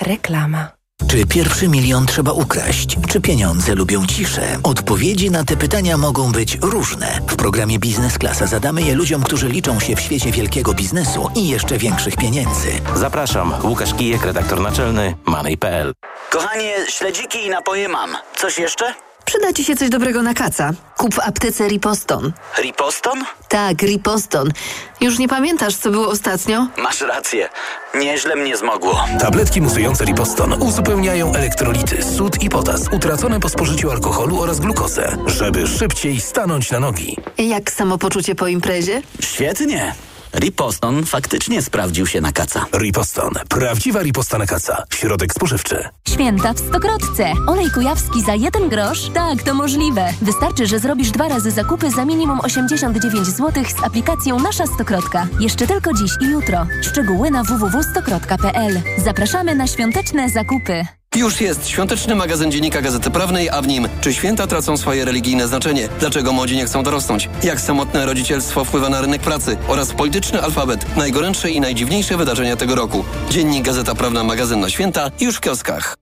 [0.00, 0.81] Reklama.
[1.10, 2.96] Czy pierwszy milion trzeba ukraść?
[3.08, 4.58] Czy pieniądze lubią ciszę?
[4.62, 7.20] Odpowiedzi na te pytania mogą być różne.
[7.28, 11.48] W programie Biznes Klasa zadamy je ludziom, którzy liczą się w świecie wielkiego biznesu i
[11.48, 12.68] jeszcze większych pieniędzy.
[12.94, 15.92] Zapraszam, Łukasz Kijek, redaktor naczelny Money.pl.
[16.30, 18.10] Kochanie, śledziki i napoje mam.
[18.36, 18.94] Coś jeszcze?
[19.32, 20.72] Przyda Ci się coś dobrego na kaca.
[20.96, 22.32] Kup w aptece Riposton.
[22.58, 23.24] Riposton?
[23.48, 24.52] Tak, Riposton.
[25.00, 26.66] Już nie pamiętasz, co było ostatnio?
[26.78, 27.48] Masz rację.
[27.94, 29.04] Nieźle mnie zmogło.
[29.20, 35.66] Tabletki musujące Riposton uzupełniają elektrolity, sód i potas utracone po spożyciu alkoholu oraz glukozę, żeby
[35.66, 37.16] szybciej stanąć na nogi.
[37.38, 39.02] Jak samopoczucie po imprezie?
[39.20, 39.94] Świetnie.
[40.34, 42.66] Riposton faktycznie sprawdził się na kaca.
[42.78, 43.32] Riposton.
[43.48, 44.84] Prawdziwa riposta na kaca.
[44.94, 45.88] Środek spożywczy.
[46.08, 47.32] Święta w Stokrotce.
[47.46, 49.10] Olej kujawski za jeden grosz?
[49.14, 50.12] Tak, to możliwe.
[50.22, 55.26] Wystarczy, że zrobisz dwa razy zakupy za minimum 89 zł z aplikacją Nasza Stokrotka.
[55.40, 56.66] Jeszcze tylko dziś i jutro.
[56.82, 58.82] Szczegóły na www.stokrotka.pl.
[58.98, 60.86] Zapraszamy na świąteczne zakupy.
[61.16, 65.48] Już jest świąteczny magazyn Dziennika Gazety Prawnej, a w nim czy święta tracą swoje religijne
[65.48, 65.88] znaczenie?
[66.00, 67.28] Dlaczego młodzi nie chcą dorosnąć?
[67.42, 69.56] Jak samotne rodzicielstwo wpływa na rynek pracy?
[69.68, 70.96] Oraz polityczny alfabet.
[70.96, 73.04] Najgorętsze i najdziwniejsze wydarzenia tego roku.
[73.30, 76.01] Dziennik Gazeta Prawna, magazyn na święta już w kioskach.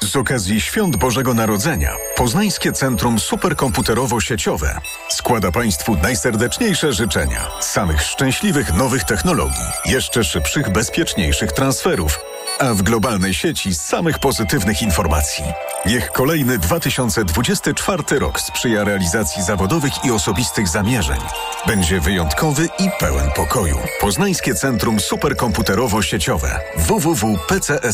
[0.00, 7.46] Z okazji Świąt Bożego Narodzenia Poznańskie Centrum Superkomputerowo-Sieciowe składa Państwu najserdeczniejsze życzenia.
[7.60, 12.20] Samych szczęśliwych nowych technologii, jeszcze szybszych, bezpieczniejszych transferów,
[12.58, 15.44] a w globalnej sieci samych pozytywnych informacji.
[15.86, 21.20] Niech kolejny 2024 rok sprzyja realizacji zawodowych i osobistych zamierzeń.
[21.66, 23.78] Będzie wyjątkowy i pełen pokoju.
[24.00, 27.88] Poznańskie Centrum Superkomputerowo-Sieciowe www.pcss.pl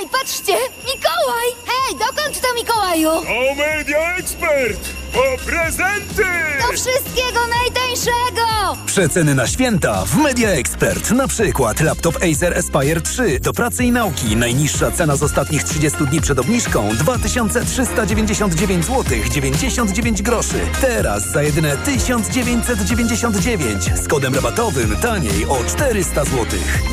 [0.00, 0.52] Ej, patrzcie!
[0.86, 1.48] Mikołaj!
[1.66, 3.08] Hej, dokąd to Mikołaju?
[3.10, 4.80] O Media Expert!
[5.12, 6.24] Po prezenty!
[6.60, 8.76] Do wszystkiego najtańszego!
[8.86, 11.10] Przeceny na święta w Media Expert.
[11.10, 14.36] Na przykład laptop Acer Aspire 3 do pracy i nauki.
[14.36, 20.60] Najniższa cena z ostatnich 30 dni przed obniżką 2399 zł 99 groszy.
[20.80, 26.44] Teraz za jedyne 1999 z kodem rabatowym taniej o 400 zł.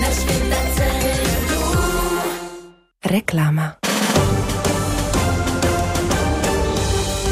[0.02, 1.13] Na święta ceny
[3.06, 3.76] Reklama.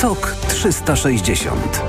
[0.02, 1.82] TOK 360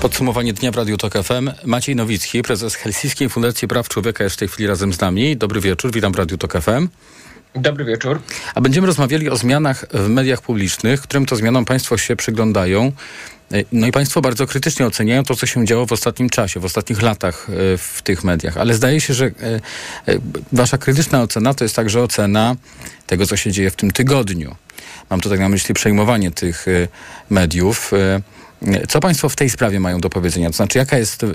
[0.00, 1.50] Podsumowanie dnia w Radiu Tok FM.
[1.64, 5.36] Maciej Nowicki, prezes Helsińskiej Fundacji Praw Człowieka jest w tej chwili razem z nami.
[5.36, 6.88] Dobry wieczór, witam w Radiu Tok FM.
[7.54, 8.20] Dobry wieczór.
[8.54, 12.92] A będziemy rozmawiali o zmianach w mediach publicznych, którym to zmianom Państwo się przyglądają.
[13.72, 17.02] No i Państwo bardzo krytycznie oceniają to, co się działo w ostatnim czasie, w ostatnich
[17.02, 17.46] latach
[17.78, 18.56] w tych mediach.
[18.56, 19.30] Ale zdaje się, że
[20.52, 22.56] Wasza krytyczna ocena to jest także ocena
[23.06, 24.56] tego, co się dzieje w tym tygodniu.
[25.10, 26.66] Mam tutaj na myśli przejmowanie tych
[27.30, 27.90] mediów.
[28.88, 30.50] Co Państwo w tej sprawie mają do powiedzenia?
[30.50, 31.26] To znaczy, jaka jest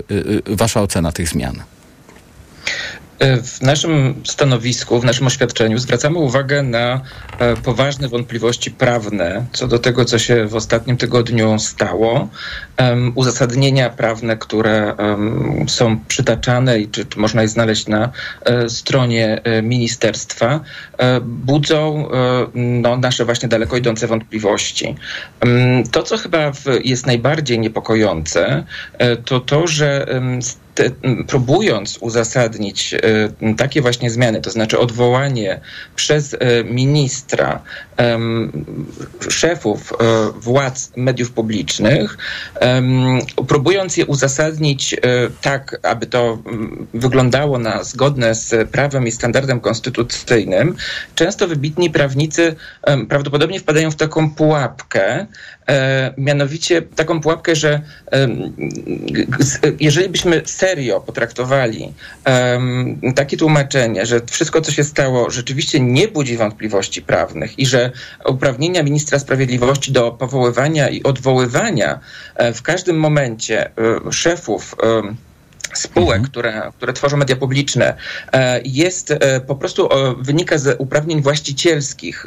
[0.46, 1.62] Wasza ocena tych zmian?
[3.42, 7.00] W naszym stanowisku, w naszym oświadczeniu zwracamy uwagę na
[7.64, 12.28] poważne wątpliwości prawne co do tego, co się w ostatnim tygodniu stało.
[13.14, 14.94] Uzasadnienia prawne, które
[15.66, 18.10] są przytaczane i czy, można je znaleźć na
[18.68, 20.60] stronie ministerstwa,
[21.22, 22.08] budzą
[22.54, 24.96] no, nasze właśnie daleko idące wątpliwości.
[25.92, 26.52] To, co chyba
[26.84, 28.64] jest najbardziej niepokojące,
[29.24, 30.06] to to, że
[30.74, 30.90] te,
[31.26, 35.60] próbując uzasadnić e, takie właśnie zmiany, to znaczy odwołanie
[35.96, 37.62] przez e, ministra
[37.98, 38.18] e,
[39.28, 39.92] szefów
[40.34, 42.18] władz mediów publicznych,
[43.48, 44.96] próbując je uzasadnić
[45.40, 46.38] tak, aby to
[46.94, 50.76] wyglądało na zgodne z prawem i standardem konstytucyjnym,
[51.14, 52.56] często wybitni prawnicy
[53.08, 55.26] prawdopodobnie wpadają w taką pułapkę,
[56.16, 57.80] mianowicie taką pułapkę, że
[59.80, 61.92] jeżeli byśmy serio potraktowali
[62.26, 67.90] um, takie tłumaczenie, że wszystko, co się stało, rzeczywiście nie budzi wątpliwości prawnych i że
[68.26, 72.00] uprawnienia ministra sprawiedliwości do powoływania i odwoływania
[72.54, 73.70] w każdym momencie
[74.10, 74.76] szefów
[75.74, 76.30] spółek, mhm.
[76.30, 77.94] które, które tworzą media publiczne,
[78.32, 82.26] e, jest e, po prostu wynika z uprawnień właścicielskich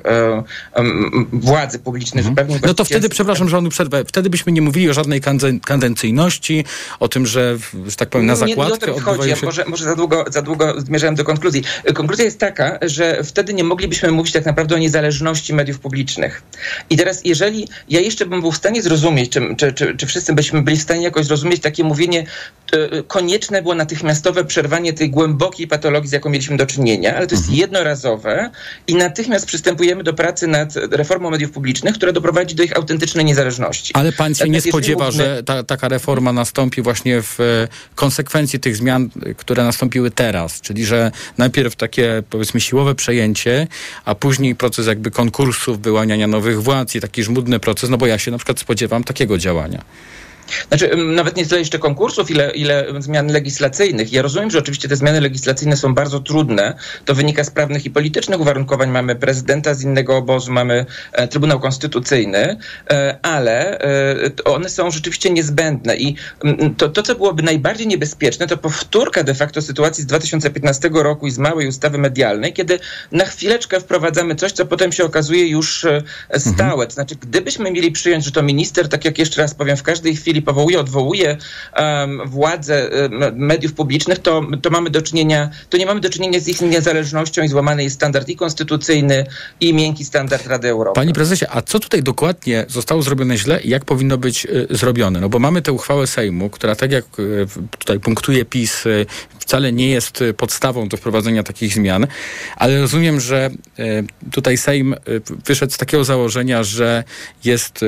[1.33, 2.25] władzy publicznej.
[2.25, 2.47] Mhm.
[2.65, 5.21] No to wtedy, przepraszam, że on przerwę, wtedy byśmy nie mówili o żadnej
[5.65, 6.65] kadencyjności,
[6.99, 9.29] o tym, że, że tak powiem, na zakładkę nie, nie chodzi.
[9.29, 9.45] Się...
[9.45, 11.63] Może, może za, długo, za długo zmierzałem do konkluzji.
[11.93, 16.43] Konkluzja jest taka, że wtedy nie moglibyśmy mówić tak naprawdę o niezależności mediów publicznych.
[16.89, 20.33] I teraz, jeżeli ja jeszcze bym był w stanie zrozumieć, czy, czy, czy, czy wszyscy
[20.33, 22.25] byśmy byli w stanie jakoś zrozumieć takie mówienie
[23.07, 27.35] konieczne konieczne było natychmiastowe przerwanie tej głębokiej patologii, z jaką mieliśmy do czynienia, ale to
[27.35, 27.59] jest mhm.
[27.59, 28.49] jednorazowe
[28.87, 33.93] i natychmiast przystępujemy do pracy nad reformą mediów publicznych, która doprowadzi do ich autentycznej niezależności.
[33.93, 35.23] Ale pan się nie spodziewa, mówimy...
[35.23, 40.85] że ta, taka reforma nastąpi właśnie w e, konsekwencji tych zmian, które nastąpiły teraz, czyli
[40.85, 43.67] że najpierw takie powiedzmy siłowe przejęcie,
[44.05, 48.17] a później proces jakby konkursów, wyłaniania nowych władz i taki żmudny proces, no bo ja
[48.17, 49.83] się na przykład spodziewam takiego działania.
[50.67, 54.13] Znaczy, nawet nie tyle jeszcze konkursów, ile, ile zmian legislacyjnych.
[54.13, 56.73] Ja rozumiem, że oczywiście te zmiany legislacyjne są bardzo trudne.
[57.05, 58.89] To wynika z prawnych i politycznych uwarunkowań.
[58.89, 62.57] Mamy prezydenta z innego obozu, mamy e, Trybunał Konstytucyjny,
[62.89, 65.97] e, ale e, one są rzeczywiście niezbędne.
[65.97, 66.15] I
[66.77, 71.31] to, to, co byłoby najbardziej niebezpieczne, to powtórka de facto sytuacji z 2015 roku i
[71.31, 72.79] z małej ustawy medialnej, kiedy
[73.11, 75.85] na chwileczkę wprowadzamy coś, co potem się okazuje już
[76.37, 76.87] stałe.
[76.87, 80.15] To znaczy, gdybyśmy mieli przyjąć, że to minister, tak jak jeszcze raz powiem, w każdej
[80.15, 81.37] chwili powołuje, odwołuje
[81.77, 86.39] um, władzę um, mediów publicznych, to, to mamy do czynienia, to nie mamy do czynienia
[86.39, 89.25] z ich niezależnością i złamany jest standard i konstytucyjny,
[89.59, 90.95] i miękki standard Rady Europy.
[90.95, 95.19] Panie prezesie, a co tutaj dokładnie zostało zrobione źle i jak powinno być y, zrobione?
[95.19, 97.47] No bo mamy tę uchwałę Sejmu, która tak jak y,
[97.79, 99.05] tutaj punktuje PiS, y,
[99.39, 102.07] wcale nie jest podstawą do wprowadzenia takich zmian,
[102.57, 103.49] ale rozumiem, że
[104.31, 104.95] tutaj Sejm
[105.45, 107.03] wyszedł z takiego założenia, że
[107.43, 107.85] jest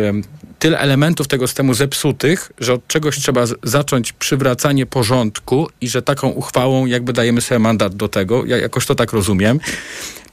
[0.60, 6.30] tyle elementów tego systemu zepsutych, że od czegoś trzeba zacząć przywracanie porządku i że taką
[6.30, 8.46] uchwałą jakby dajemy sobie mandat do tego.
[8.46, 9.60] Ja jakoś to tak rozumiem.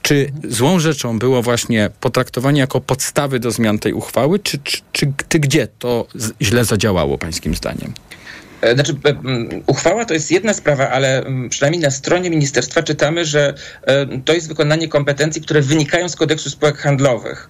[0.01, 4.59] Czy złą rzeczą było właśnie potraktowanie jako podstawy do zmian tej uchwały, czy,
[4.91, 6.07] czy, czy, gdzie to
[6.41, 7.93] źle zadziałało, pańskim zdaniem?
[8.63, 9.15] E, znaczy, e,
[9.67, 14.47] uchwała to jest jedna sprawa, ale przynajmniej na stronie ministerstwa czytamy, że e, to jest
[14.47, 17.49] wykonanie kompetencji, które wynikają z kodeksu spółek handlowych.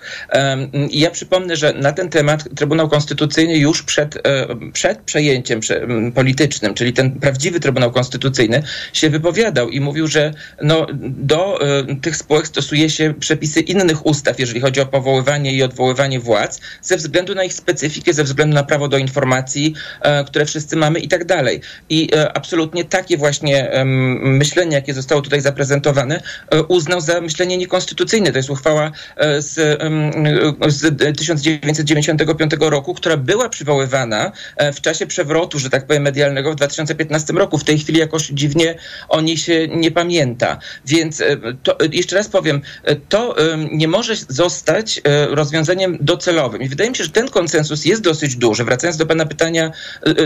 [0.89, 4.23] I ja przypomnę, że na ten temat Trybunał Konstytucyjny już przed,
[4.73, 5.59] przed przejęciem
[6.15, 11.59] politycznym, czyli ten prawdziwy Trybunał Konstytucyjny, się wypowiadał i mówił, że no, do
[12.01, 16.97] tych spółek stosuje się przepisy innych ustaw, jeżeli chodzi o powoływanie i odwoływanie władz, ze
[16.97, 19.73] względu na ich specyfikę, ze względu na prawo do informacji,
[20.25, 21.61] które wszyscy mamy i tak dalej.
[21.89, 23.71] I e, absolutnie takie właśnie
[24.21, 28.31] myślenie, jakie zostało tutaj zaprezentowane, e, uznał za myślenie niekonstytucyjne.
[28.31, 29.53] To jest uchwała e, z,
[30.67, 34.31] z 1995 roku, która była przywoływana
[34.73, 37.57] w czasie przewrotu, że tak powiem, medialnego w 2015 roku.
[37.57, 38.75] W tej chwili jakoś dziwnie
[39.09, 40.57] o niej się nie pamięta.
[40.85, 41.23] Więc
[41.63, 42.61] to, jeszcze raz powiem,
[43.09, 43.35] to
[43.71, 46.61] nie może zostać rozwiązaniem docelowym.
[46.61, 48.63] I wydaje mi się, że ten konsensus jest dosyć duży.
[48.63, 49.71] Wracając do pana pytania,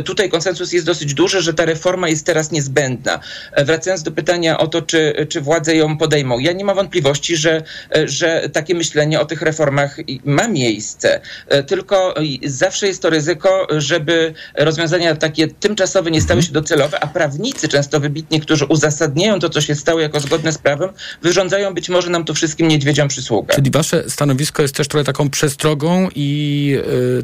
[0.06, 3.20] tutaj konsensus konsensus jest dosyć duży, że ta reforma jest teraz niezbędna.
[3.52, 6.40] E, wracając do pytania o to, czy, czy władze ją podejmą.
[6.40, 7.64] Ja nie mam wątpliwości, że,
[7.96, 11.22] e, że takie myślenie o tych reformach ma miejsce.
[11.48, 17.08] E, tylko zawsze jest to ryzyko, żeby rozwiązania takie tymczasowe nie stały się docelowe, a
[17.08, 20.90] prawnicy często wybitni, którzy uzasadniają to, co się stało jako zgodne z prawem,
[21.22, 23.56] wyrządzają być może nam to wszystkim niedźwiedziom przysługę.
[23.56, 26.78] Czyli wasze stanowisko jest też trochę taką przestrogą i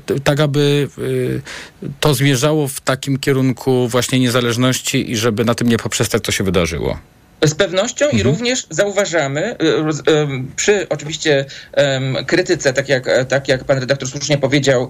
[0.09, 1.41] y, tak, aby y,
[1.99, 3.32] to zmierzało w takim kierunku
[3.87, 6.99] właśnie niezależności i żeby na tym nie poprzestać, co się wydarzyło.
[7.45, 8.19] Z pewnością mhm.
[8.19, 9.57] i również zauważamy y,
[10.55, 11.45] przy oczywiście
[12.27, 14.89] krytyce, tak jak, tak jak pan redaktor słusznie powiedział,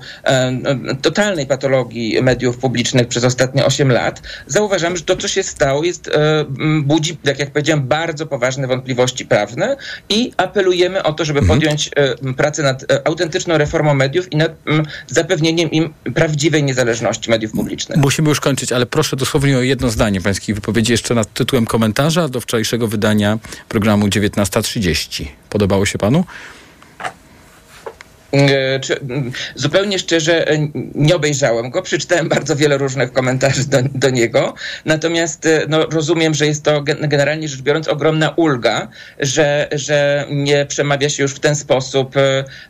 [1.02, 6.08] totalnej patologii mediów publicznych przez ostatnie 8 lat, zauważamy, że to, co się stało, jest,
[6.08, 6.46] e,
[6.84, 9.78] budzi, tak jak powiedziałem, bardzo poważne wątpliwości prawne
[10.10, 11.60] i apelujemy o to, żeby mhm.
[11.60, 14.52] podjąć e, pracę nad e, autentyczną reformą mediów i nad
[15.08, 17.98] zapewnieniem im prawdziwej niezależności mediów publicznych.
[17.98, 22.28] Musimy już kończyć, ale proszę dosłownie o jedno zdanie pańskiej wypowiedzi jeszcze nad tytułem komentarza
[22.28, 25.25] do wczorajszego wydania programu 19.30.
[25.49, 26.23] Podobało się panu?
[28.34, 28.80] E,
[29.56, 34.53] zupełnie szczerze e, nie obejrzałem go, przeczytałem bardzo wiele różnych komentarzy do, do niego,
[34.86, 38.88] natomiast e, no, rozumiem, że jest to generalnie rzecz biorąc ogromna ulga,
[39.20, 42.16] że, że nie przemawia się już w ten sposób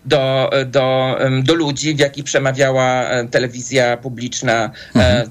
[0.06, 5.30] do, do, do ludzi, w jaki przemawiała telewizja publiczna mhm.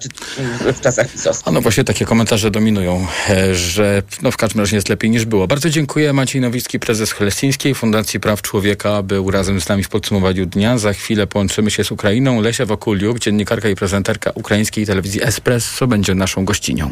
[0.73, 1.49] w czasach pisowskich.
[1.49, 3.07] A no właśnie takie komentarze dominują,
[3.53, 5.47] że no, w każdym razie jest lepiej niż było.
[5.47, 6.13] Bardzo dziękuję.
[6.13, 10.79] Maciej Nowicki, prezes Helsińskiej Fundacji Praw Człowieka, był razem z nami w podsumowaniu podsumowaniu dnia.
[10.79, 12.41] Za chwilę połączymy się z Ukrainą.
[12.41, 16.91] Lesia Wokuliuk, dziennikarka i prezenterka ukraińskiej telewizji Espresso, będzie naszą gościnią.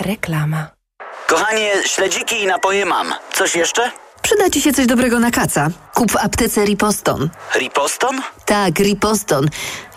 [0.00, 0.70] Reklama.
[1.26, 3.14] Kochanie, śledziki i napoje mam.
[3.32, 3.90] Coś jeszcze?
[4.26, 5.70] Przyda Ci się coś dobrego na kaca.
[5.94, 7.30] Kup w aptece Riposton.
[7.54, 8.20] Riposton?
[8.44, 9.48] Tak, Riposton.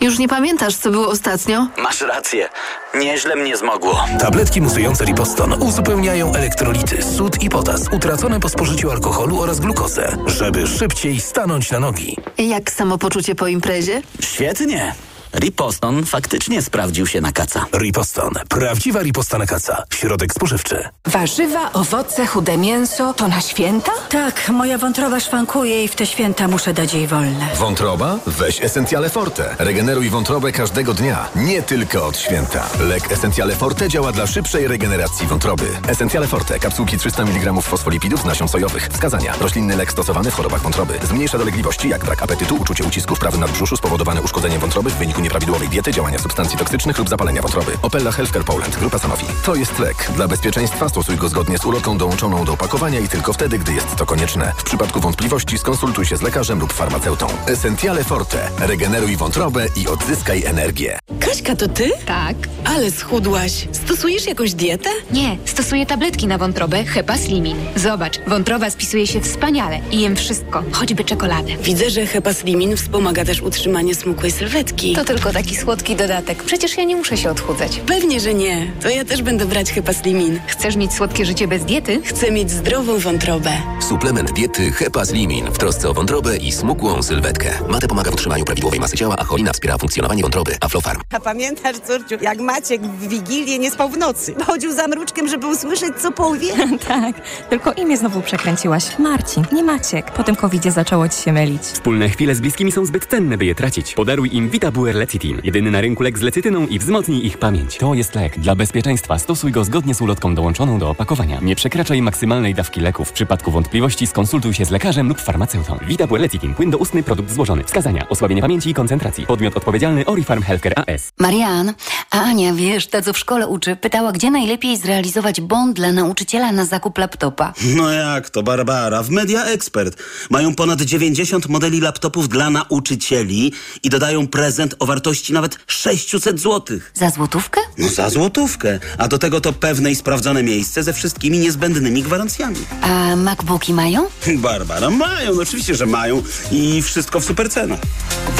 [0.02, 1.68] Już nie pamiętasz, co było ostatnio?
[1.78, 2.50] Masz rację.
[2.96, 4.06] Nieźle mnie zmogło.
[4.20, 10.68] Tabletki musujące Riposton uzupełniają elektrolity, sód i potas utracone po spożyciu alkoholu oraz glukozę, żeby
[10.68, 12.18] szybciej stanąć na nogi.
[12.38, 14.02] Jak samopoczucie po imprezie?
[14.22, 14.94] Świetnie.
[15.36, 17.66] Riposton faktycznie sprawdził się na kaca.
[17.80, 18.34] Riposton.
[18.50, 19.84] Prawdziwa riposta na kaca.
[19.94, 20.90] Środek spożywczy.
[21.08, 23.92] Warzywa, owoce, chude mięso to na święta?
[24.10, 27.48] Tak, moja wątroba szwankuje i w te święta muszę dać jej wolne.
[27.56, 28.20] Wątroba?
[28.28, 29.56] Weź Essentiale Forte.
[29.60, 32.70] Regeneruj wątrobę każdego dnia, nie tylko od święta.
[32.80, 35.68] Lek Essentiale Forte działa dla szybszej regeneracji wątroby.
[35.88, 36.60] Essentiale Forte.
[36.60, 38.88] Kapsułki 300 mg fosfolipidów z nasion sojowych.
[38.88, 39.34] Wskazania.
[39.42, 40.94] Roślinny lek stosowany w chorobach wątroby.
[41.04, 45.19] Zmniejsza dolegliwości jak brak apetytu, uczucie ucisku w prawym nadbrzuszu spowodowane uszkodzeniem wątroby w wyniku
[45.22, 47.72] nieprawidłowej diety, działania substancji toksycznych lub zapalenia wątroby.
[47.82, 48.80] Opella Healthcare Poland.
[48.80, 49.26] Grupa Sanofi.
[49.46, 50.12] To jest lek.
[50.16, 53.96] Dla bezpieczeństwa stosuj go zgodnie z ulotką dołączoną do opakowania i tylko wtedy, gdy jest
[53.96, 54.54] to konieczne.
[54.58, 57.28] W przypadku wątpliwości skonsultuj się z lekarzem lub farmaceutą.
[57.48, 58.50] Essentiale Forte.
[58.60, 61.00] Regeneruj wątrobę i odzyskaj energię.
[61.20, 61.92] Kaśka, to ty?
[62.06, 62.36] Tak.
[62.66, 63.68] Ale schudłaś.
[63.72, 64.90] Stosujesz jakąś dietę?
[65.12, 67.58] Nie, stosuję tabletki na wątrobę Hepa Slimin.
[67.76, 71.58] Zobacz, wątroba spisuje się wspaniale i jem wszystko, choćby czekoladę.
[71.64, 74.94] Widzę, że Hepaslimin wspomaga też utrzymanie smukłej sylwetki.
[74.96, 76.44] To tylko taki słodki dodatek.
[76.44, 77.82] Przecież ja nie muszę się odchudzać.
[77.86, 78.72] Pewnie, że nie.
[78.82, 80.40] To ja też będę brać Hepaslimin.
[80.48, 82.02] Chcesz mieć słodkie życie bez diety?
[82.06, 83.52] Chcę mieć zdrową wątrobę.
[83.80, 87.50] Suplement diety Hepaslimin w trosce o wątrobę i smukłą sylwetkę.
[87.70, 90.56] Mate pomaga w utrzymaniu prawidłowej masy ciała, a cholina wspiera funkcjonowanie wątroby.
[90.62, 91.02] Aflofarm.
[91.14, 94.36] A pamiętasz, córciu, jak Maciek w Wigilię nie spał w nocy?
[94.46, 96.54] Chodził za mruczkiem, żeby usłyszeć, co powie?
[96.88, 97.16] tak,
[97.50, 99.00] tylko imię znowu przekręciłaś.
[99.00, 100.12] Marcin, nie Maciek.
[100.12, 101.62] Po tym covidzie zaczęło ci się mylić.
[101.62, 103.94] Wspólne chwile z bliskimi są zbyt cenne, by je tracić.
[103.94, 105.42] Podaruj im Vitabuer Lecitin.
[105.44, 107.78] Jedyny na rynku lek z lecytyną i wzmocnij ich pamięć.
[107.78, 108.40] To jest lek.
[108.40, 111.40] Dla bezpieczeństwa stosuj go zgodnie z ulotką dołączoną do opakowania.
[111.42, 113.06] Nie przekraczaj maksymalnej dawki leku.
[113.06, 115.80] W przypadku wątpliwości skonsultuj się z lekarzem lub farmaceutą.
[115.88, 116.56] Vitabuer Lecitin.
[116.56, 117.64] Płyn doustny, produkt złożony.
[117.64, 118.10] Wskazania.
[118.10, 119.26] Osłabienie pamięci i koncentracji.
[119.26, 121.12] Podmiot odpowiedzialny Orifarm Healthcare AS.
[121.20, 121.74] Marian,
[122.12, 126.52] a Ania, wiesz, ta co w szkole uczy, pytała, gdzie najlepiej zrealizować bond dla nauczyciela
[126.52, 127.54] na zakup laptopa.
[127.76, 129.04] No jak to, Barbara?
[129.04, 135.34] W Media Expert mają ponad 90 modeli laptopów dla nauczycieli i dodają prezent o wartości
[135.34, 136.80] nawet 600 zł.
[136.94, 137.62] Za złotówkę?
[137.78, 138.80] No za złotówkę.
[138.98, 142.58] A do tego to pewne i sprawdzone miejsce ze wszystkimi niezbędnymi gwarancjami.
[142.82, 144.08] A MacBooki mają?
[144.38, 147.80] Barbara, mają, no oczywiście, że mają i wszystko w super cenach.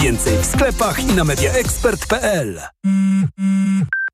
[0.02, 2.60] Więcej w sklepach i na mediaexpert.pl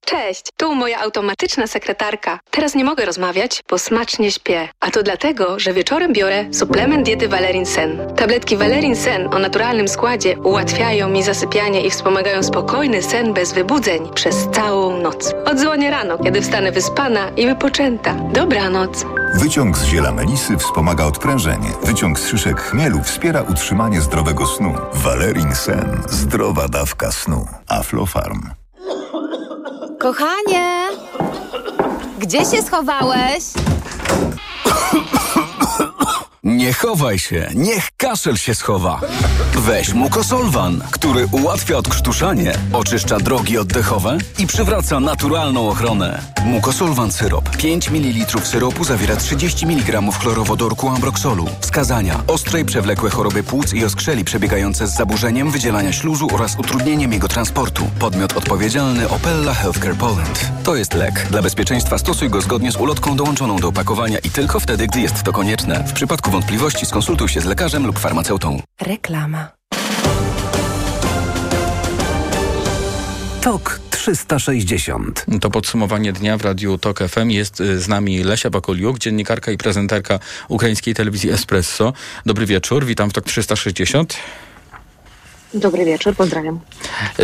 [0.05, 2.39] Cześć, tu moja automatyczna sekretarka.
[2.51, 4.69] Teraz nie mogę rozmawiać, bo smacznie śpię.
[4.79, 8.15] A to dlatego, że wieczorem biorę suplement diety Valerin Sen.
[8.15, 14.09] Tabletki Valerin Sen o naturalnym składzie ułatwiają mi zasypianie i wspomagają spokojny sen bez wybudzeń
[14.13, 15.33] przez całą noc.
[15.45, 18.13] Odzwonię rano, kiedy wstanę wyspana i wypoczęta.
[18.13, 19.05] Dobranoc.
[19.35, 21.69] Wyciąg z ziela melisy wspomaga odprężenie.
[21.83, 24.75] Wyciąg z szyszek chmielu wspiera utrzymanie zdrowego snu.
[24.93, 26.01] Valerin Sen.
[26.09, 27.47] Zdrowa dawka snu.
[27.69, 28.49] Aflofarm.
[29.99, 30.87] Kochanie!
[32.19, 33.43] Gdzie się schowałeś?
[36.45, 39.01] Nie chowaj się, niech kaszel się schowa.
[39.55, 46.21] Weź Mukosolwan, który ułatwia odkrztuszanie, oczyszcza drogi oddechowe i przywraca naturalną ochronę.
[46.45, 47.57] Mukosolwan syrop.
[47.57, 51.45] 5 ml syropu zawiera 30 mg chlorowodorku ambroksolu.
[51.59, 52.23] Wskazania.
[52.27, 57.27] Ostre i przewlekłe choroby płuc i oskrzeli przebiegające z zaburzeniem wydzielania śluzu oraz utrudnieniem jego
[57.27, 57.89] transportu.
[57.99, 60.51] Podmiot odpowiedzialny Opella Healthcare Poland.
[60.63, 61.27] To jest lek.
[61.31, 65.23] Dla bezpieczeństwa stosuj go zgodnie z ulotką dołączoną do opakowania i tylko wtedy, gdy jest
[65.23, 65.83] to konieczne.
[65.87, 68.61] W przypadku wątpliwości skonsultuj się z lekarzem lub farmaceutą.
[68.81, 69.51] Reklama.
[73.41, 75.25] TOK 360.
[75.41, 77.29] To podsumowanie dnia w Radiu TOK FM.
[77.29, 81.93] Jest y, z nami Lesia Bakuliuk, dziennikarka i prezenterka ukraińskiej telewizji Espresso.
[82.25, 84.17] Dobry wieczór, witam w TOK 360.
[85.55, 86.59] Dobry wieczór, pozdrawiam.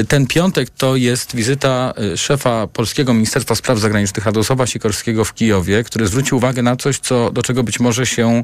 [0.08, 5.84] Ten piątek to jest wizyta y, szefa Polskiego Ministerstwa Spraw Zagranicznych Radosława Sikorskiego w Kijowie,
[5.84, 8.44] który zwrócił uwagę na coś, co, do czego być może się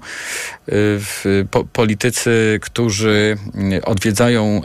[0.70, 3.38] y, po, politycy, którzy
[3.74, 4.62] y, odwiedzają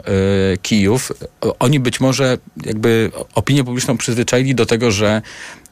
[0.61, 1.11] Kijów,
[1.59, 5.21] oni być może jakby opinię publiczną przyzwyczaili do tego, że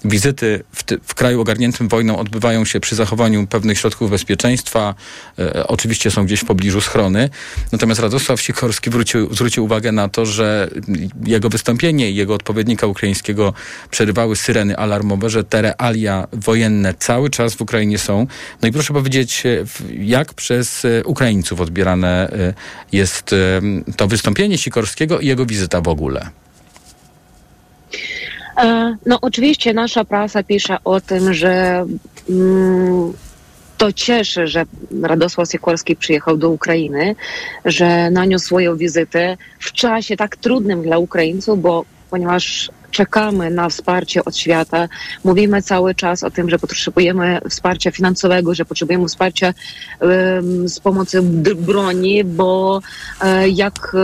[0.05, 4.95] wizyty w, ty, w, kraju ogarniętym wojną odbywają się przy zachowaniu pewnych środków bezpieczeństwa.
[5.39, 7.29] E, oczywiście są gdzieś w pobliżu schrony.
[7.71, 10.69] Natomiast Radosław Sikorski wrócił, zwrócił uwagę na to, że
[11.25, 13.53] jego wystąpienie i jego odpowiednika ukraińskiego
[13.91, 18.27] przerywały syreny alarmowe, że te realia wojenne cały czas w Ukrainie są.
[18.61, 19.43] No i proszę powiedzieć,
[19.99, 22.31] jak przez Ukraińców odbierane
[22.91, 23.35] jest
[23.97, 26.29] to wystąpienie Sikorskiego i jego wizyta w ogóle?
[28.61, 31.85] E, No oczywiście nasza prasa pisze o tym, że
[32.29, 33.13] mm,
[33.77, 34.65] to cieszy, że
[35.03, 37.15] Radosław Sikorski przyjechał do Ukrainy,
[37.65, 44.25] że naniósł swoją wizytę w czasie tak trudnym dla Ukraińców, bo ponieważ czekamy na wsparcie
[44.25, 44.87] od świata,
[45.23, 49.53] mówimy cały czas o tym, że potrzebujemy wsparcia finansowego, że potrzebujemy wsparcia
[50.65, 51.21] z pomocy
[51.55, 52.81] broni, bo
[53.21, 53.95] e, jak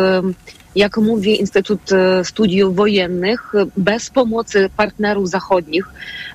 [0.78, 5.88] jak mówi Instytut e, Studiów Wojennych, bez pomocy partnerów zachodnich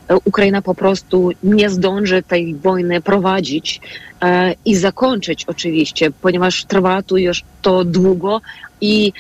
[0.08, 3.80] e, Ukraina po prostu nie zdąży tej wojny prowadzić
[4.22, 8.40] e, i zakończyć oczywiście, ponieważ trwa tu już to długo
[8.80, 9.12] i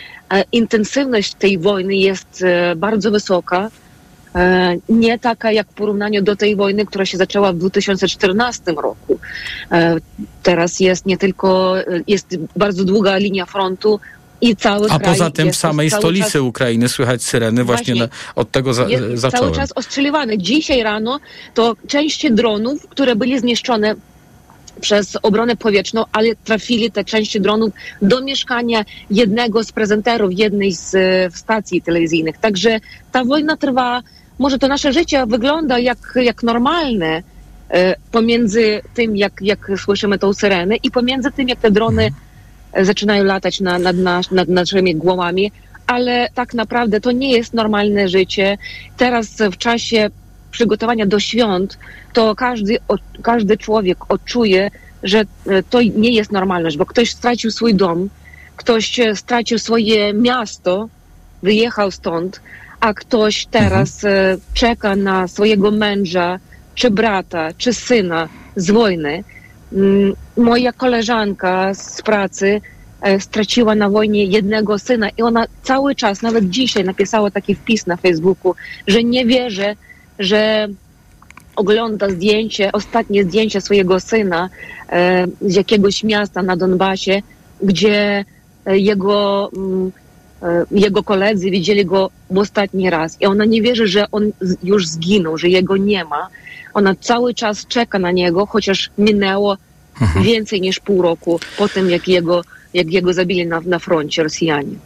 [0.52, 2.44] intensywność tej wojny jest
[2.76, 3.70] bardzo wysoka.
[4.88, 9.18] Nie taka jak w porównaniu do tej wojny, która się zaczęła w 2014 roku.
[10.42, 11.74] Teraz jest nie tylko,
[12.08, 14.00] jest bardzo długa linia frontu
[14.42, 18.16] i cały A poza tym w samej stolicy czas- Ukrainy słychać syreny, właśnie, Właśnie.
[18.34, 19.54] na, od tego za, jest zacząłem.
[19.54, 20.38] cały czas ostrzeliwany.
[20.38, 21.20] Dzisiaj rano
[21.54, 23.94] to części dronów, które byli zniszczone
[24.80, 27.72] przez obronę powietrzną, ale trafili te części dronów
[28.02, 32.38] do mieszkania jednego z prezenterów jednej z e, stacji telewizyjnych.
[32.38, 32.80] Także
[33.12, 34.02] ta wojna trwa,
[34.38, 37.22] może to nasze życie wygląda jak, jak normalne
[37.70, 42.10] e, pomiędzy tym, jak, jak słyszymy tą syrenę i pomiędzy tym, jak te drony e,
[42.80, 45.52] zaczynają latać na, nad, nas, nad naszymi głowami,
[45.86, 48.58] ale tak naprawdę to nie jest normalne życie.
[48.96, 50.10] Teraz w czasie
[50.50, 51.78] przygotowania do świąt,
[52.12, 52.78] to każdy,
[53.22, 54.70] każdy człowiek odczuje,
[55.02, 58.08] że e, to nie jest normalność, bo ktoś stracił swój dom,
[58.56, 60.88] ktoś e, stracił swoje miasto,
[61.42, 62.40] wyjechał stąd,
[62.80, 66.38] a ktoś teraz e, czeka na swojego męża,
[66.74, 69.24] czy brata, czy syna z wojny.
[69.74, 72.60] Mm, Moja koleżanka z pracy
[73.02, 77.86] e, straciła na wojnie jednego syna i ona cały czas, nawet dzisiaj napisała taki wpis
[77.86, 78.54] na Facebooku,
[78.86, 79.76] że nie wierzy,
[80.18, 80.68] że
[81.56, 84.48] ogląda zdjęcie, ostatnie zdjęcie swojego syna
[84.88, 87.22] e, z jakiegoś miasta na Donbasie,
[87.62, 88.24] gdzie
[88.66, 89.92] e, jego, mm,
[90.70, 93.16] jego koledzy widzieli go w ostatni raz.
[93.20, 94.30] I ona nie wierzy, że on
[94.62, 96.28] już zginął, że jego nie ma.
[96.74, 99.56] Ona cały czas czeka na niego, chociaż minęło
[100.22, 104.76] więcej niż pół roku po tym, jak jego, jak jego zabili na, na froncie Rosjanie.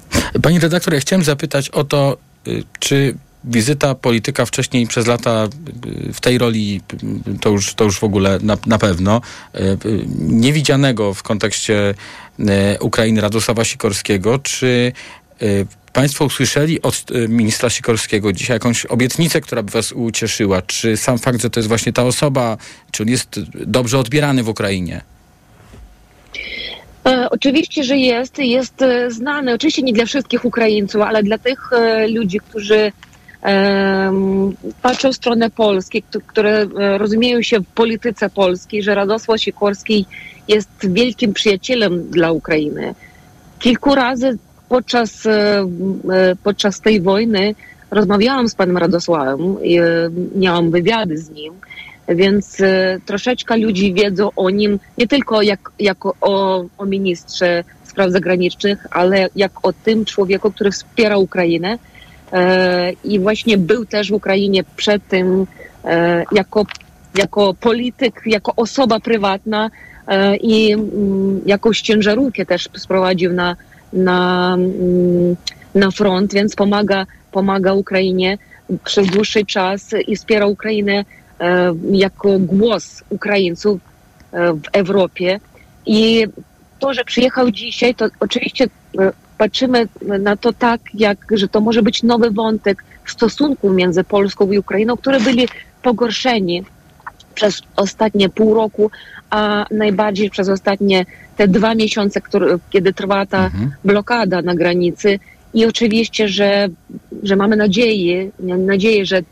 [0.43, 2.17] Pani redaktor, ja chciałem zapytać o to,
[2.49, 5.49] y, czy wizyta polityka wcześniej przez lata
[6.09, 6.81] y, w tej roli,
[7.35, 9.21] y, to już, to już w ogóle na, na pewno,
[10.19, 11.95] niewidzianego w kontekście
[12.81, 14.93] Ukrainy Radosława Sikorskiego, czy
[15.93, 20.63] Państwo usłyszeli od y, ministra Sikorskiego dzisiaj jakąś obietnicę, która by Was ucieszyła?
[20.63, 22.57] Czy sam fakt, że to jest właśnie ta osoba,
[22.91, 25.01] czy on jest dobrze odbierany w Ukrainie?
[27.07, 28.39] E, Oczywiście, że jest.
[28.39, 32.93] Jest e, znany, oczywiście nie dla wszystkich Ukraińców, ale dla tych e, ludzi, którzy
[34.83, 36.67] patrzą w stronę Polski, któ- które
[36.99, 40.07] rozumieją się w polityce polskiej, że Radosław Sikorski
[40.49, 42.95] jest wielkim przyjacielem dla Ukrainy.
[43.59, 44.39] Kilku razy
[44.69, 47.55] podczas, e, e, podczas tej wojny
[47.91, 51.55] rozmawiałam z panem Radosławem, e, miałam wywiady z nim,
[52.09, 52.57] więc
[53.07, 59.29] troszeczkę ludzi wiedzą o nim nie tylko jak, jako o, o ministrze spraw zagranicznych, ale
[59.37, 61.79] jak o tym człowieku, który wspiera Ukrainę
[63.05, 65.47] i właśnie był też w Ukrainie przed tym
[66.33, 66.67] jako,
[67.15, 69.71] jako polityk, jako osoba prywatna
[70.41, 73.57] i mm, jakąś ciężarówkę też sprowadził na,
[73.97, 75.37] na, mm,
[75.75, 78.39] na front, więc pomaga, pomaga Ukrainie
[78.85, 81.05] przez dłuższy czas i wspiera Ukrainę
[81.41, 83.81] e, jako głos Ukraińców
[84.33, 85.41] e, w Europie.
[85.87, 86.27] I
[86.79, 89.89] to, że przyjechał dzisiaj, to oczywiście e, patrzymy
[90.19, 94.59] na to tak, jak, że to może być nowy wątek w stosunku między Polską i
[94.59, 95.49] Ukrainą, które byli
[95.83, 96.65] pogorszeni
[97.35, 98.91] przez ostatnie pół roku,
[99.31, 101.05] a najbardziej przez ostatnie
[101.37, 103.51] te dwa miesiące, które, kiedy trwa ta
[103.85, 105.19] blokada na granicy.
[105.55, 106.69] I oczywiście, że,
[107.23, 109.23] że mamy nadzieję, nadzieję, że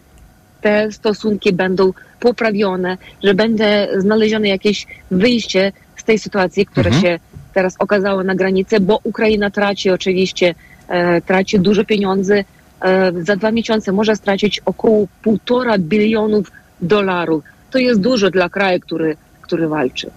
[0.61, 7.03] te stosunki będą poprawione, że będzie znalezione jakieś wyjście z tej sytuacji, która Mhm.
[7.03, 7.19] się
[7.55, 10.55] teraz okazała na granicy, bo Ukraina traci oczywiście,
[10.89, 12.45] e, traci dużo pieniędzy.
[12.83, 17.45] E, za dwa miesiące może stracić około półtora bilionów dolarów.
[17.71, 20.11] To jest dużo dla kraju, który, który walczy.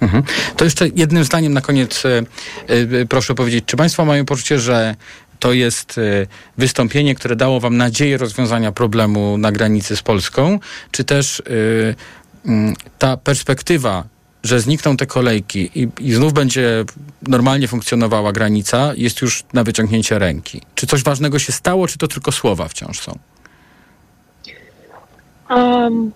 [0.00, 0.22] Mhm.
[0.56, 2.22] To jeszcze jednym zdaniem na koniec e,
[2.66, 4.94] e, proszę powiedzieć, czy Państwo mają poczucie, że
[5.38, 6.26] to jest e,
[6.58, 10.58] wystąpienie, które dało Wam nadzieję rozwiązania problemu na granicy z Polską,
[10.90, 11.42] czy też
[12.44, 14.04] mm, ta perspektywa,
[14.42, 16.84] że znikną te kolejki i, i znów będzie
[17.28, 20.60] normalnie funkcjonowała granica, jest już na wyciągnięcie ręki?
[20.74, 23.18] Czy coś ważnego się stało, czy to tylko słowa wciąż są?
[25.50, 26.12] Um,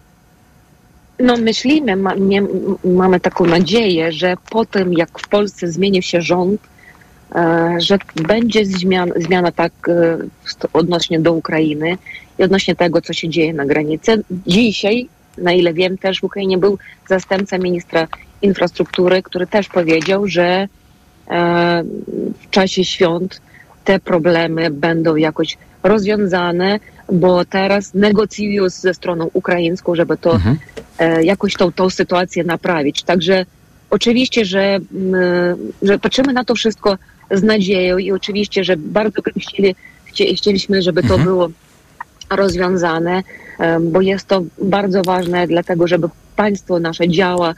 [1.19, 2.43] no myślimy, ma, nie,
[2.85, 6.61] mamy taką nadzieję, że po tym jak w Polsce zmieni się rząd,
[7.35, 10.19] e, że będzie zmiana, zmiana tak e,
[10.73, 11.99] odnośnie do Ukrainy
[12.39, 14.23] i odnośnie tego, co się dzieje na granicy.
[14.47, 15.09] Dzisiaj,
[15.39, 18.09] na ile wiem, też w Ukrainie był zastępca ministra
[18.43, 20.69] infrastruktury, który też powiedział, że
[21.29, 21.85] e,
[22.41, 23.41] w czasie świąt
[23.85, 26.81] te problemy będą jakoś rozwiązane,
[27.13, 30.57] bo teraz negocjują ze stroną ukraińską, żeby to mhm.
[30.99, 33.03] e, jakoś tą, tą sytuację naprawić.
[33.03, 33.47] Także
[33.91, 35.17] oczywiście, że, m,
[35.83, 36.99] że patrzymy na to wszystko
[37.31, 41.25] z nadzieją i oczywiście, że bardzo chcieli, chci, chcieliśmy, żeby to mhm.
[41.25, 41.49] było
[42.31, 43.23] rozwiązane,
[43.81, 47.55] bo jest to bardzo ważne, dlatego żeby państwo nasze działa.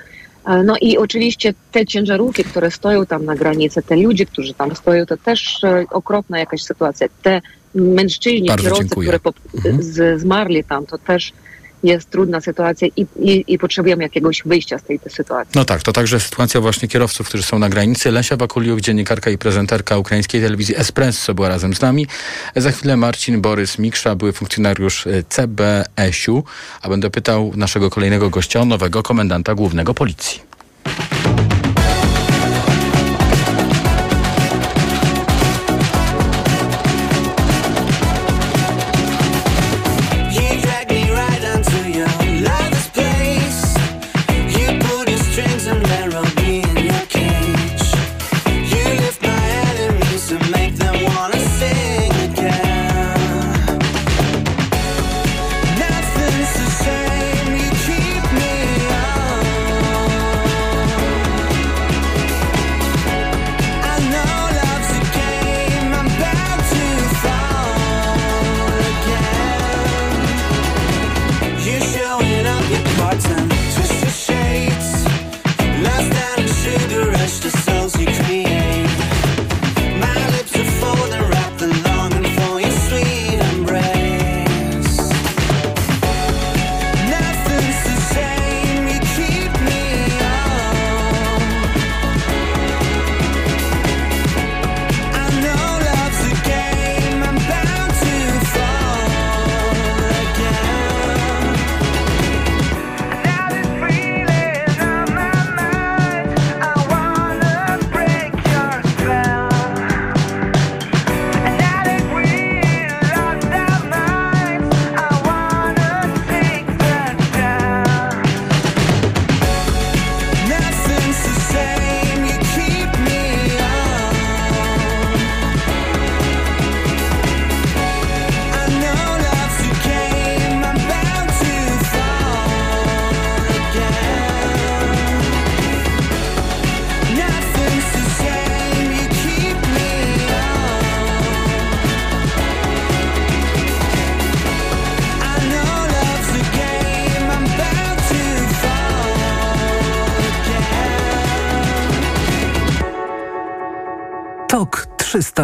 [0.46, 4.76] E, no i oczywiście te ciężarówki, które stoją tam na granicy, te ludzie, którzy tam
[4.76, 7.06] stoją, to też e, okropna jakaś sytuacja.
[7.22, 7.40] Te
[7.74, 9.08] mężczyźni, Bardzo kierowcy, dziękuję.
[9.08, 9.82] które Mhm.
[9.82, 11.32] z, zmarli tam, to też
[11.82, 15.52] jest trudna sytuacja i, i, i potrzebujemy jakiegoś wyjścia z tej, tej sytuacji.
[15.54, 18.10] No tak, to także sytuacja właśnie kierowców, którzy są na granicy.
[18.10, 22.06] Lesia Wakuliuk, dziennikarka i prezenterka ukraińskiej telewizji Espresso była razem z nami.
[22.56, 26.44] Za chwilę Marcin Borys Miksza, były funkcjonariusz e, CBS-u,
[26.82, 30.40] a będę pytał naszego kolejnego gościa o nowego komendanta głównego policji.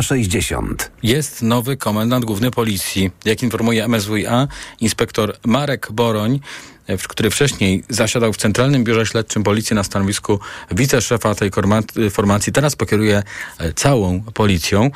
[0.01, 0.91] 360.
[1.03, 3.11] Jest nowy komendant główny policji.
[3.25, 4.49] Jak informuje MSWiA,
[4.81, 6.41] inspektor Marek Boroń,
[6.87, 10.41] e, który wcześniej zasiadał w Centralnym Biurze Śledczym Policji na stanowisku
[10.71, 13.23] wiceszefa tej korma- formacji, teraz pokieruje
[13.59, 14.91] e, całą policją.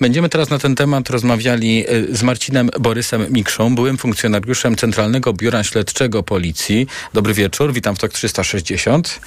[0.00, 5.64] Będziemy teraz na ten temat rozmawiali e, z Marcinem Borysem Mikszą, byłym funkcjonariuszem Centralnego Biura
[5.64, 6.86] Śledczego Policji.
[7.14, 9.20] Dobry wieczór, witam w TOK 360.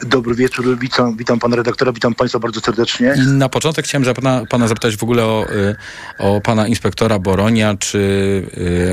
[0.00, 3.14] Dobry wieczór, witam, witam pana redaktora, witam państwa bardzo serdecznie.
[3.16, 5.76] I na początek chciałem zapyta, pana zapytać w ogóle o, y,
[6.18, 7.74] o pana inspektora Boronia.
[7.78, 7.98] Czy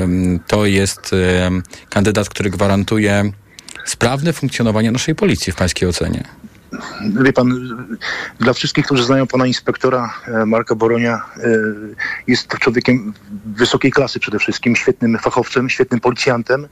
[0.02, 1.12] ym, to jest
[1.46, 3.32] ym, kandydat, który gwarantuje
[3.84, 6.24] sprawne funkcjonowanie naszej policji w pańskiej ocenie?
[7.24, 7.68] Wie pan,
[8.40, 11.40] dla wszystkich, którzy znają pana inspektora e, Marka Boronia, e,
[12.26, 13.12] jest człowiekiem
[13.46, 16.68] wysokiej klasy przede wszystkim, świetnym fachowcem, świetnym policjantem,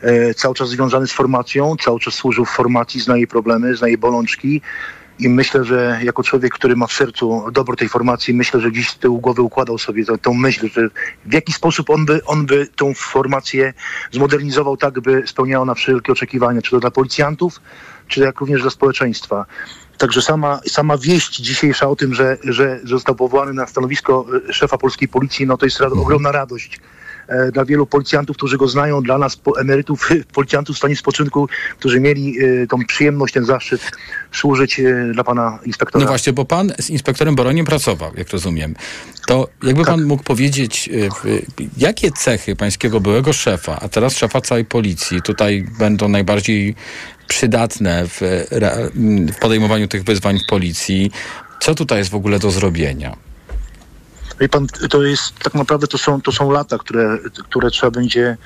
[0.00, 3.88] e, cały czas związany z formacją, cały czas służył w formacji, zna jej problemy, zna
[3.88, 4.60] jej bolączki.
[5.18, 8.88] I myślę, że jako człowiek, który ma w sercu dobro tej formacji, myślę, że gdzieś
[8.88, 10.88] z tyłu głowy układał sobie tę, tą myśl, że
[11.24, 13.74] w jaki sposób on by, on by tą formację
[14.12, 17.60] zmodernizował tak, by spełniała na wszelkie oczekiwania, czy to dla policjantów,
[18.08, 19.46] czy jak również dla społeczeństwa.
[19.98, 24.78] Także sama, sama wieść dzisiejsza o tym, że, że został powołany na stanowisko e, szefa
[24.78, 26.80] polskiej policji, no to jest rad, ogromna radość
[27.52, 31.48] dla wielu policjantów, którzy go znają, dla nas emerytów, policjantów w stanie spoczynku,
[31.78, 33.80] którzy mieli e, tą przyjemność, ten zaszczyt
[34.32, 36.04] służyć e, dla pana inspektora.
[36.04, 38.74] No właśnie, bo pan z inspektorem Boroniem pracował, jak rozumiem.
[39.26, 40.90] To jakby pan mógł powiedzieć,
[41.76, 46.74] jakie cechy pańskiego byłego szefa, a teraz szefa całej policji tutaj będą najbardziej
[47.28, 48.46] przydatne w,
[49.32, 51.10] w podejmowaniu tych wyzwań w policji?
[51.60, 53.25] Co tutaj jest w ogóle do zrobienia?
[54.40, 57.18] Wie pan, to jest tak naprawdę to są, to są lata, które,
[57.48, 58.36] które trzeba będzie,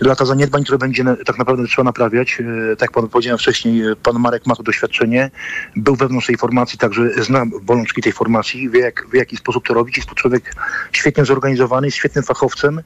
[0.00, 2.38] lata zaniedbań, które będzie tak naprawdę trzeba naprawiać.
[2.72, 5.30] E, Tak pan powiedziałem wcześniej, pan Marek ma to doświadczenie,
[5.76, 9.74] był wewnątrz tej formacji, także zna bolączki tej formacji, wie, jak, w jaki sposób to
[9.74, 9.96] robić.
[9.96, 10.54] Jest to człowiek
[10.92, 12.82] świetnie zorganizowany, jest świetnym fachowcem,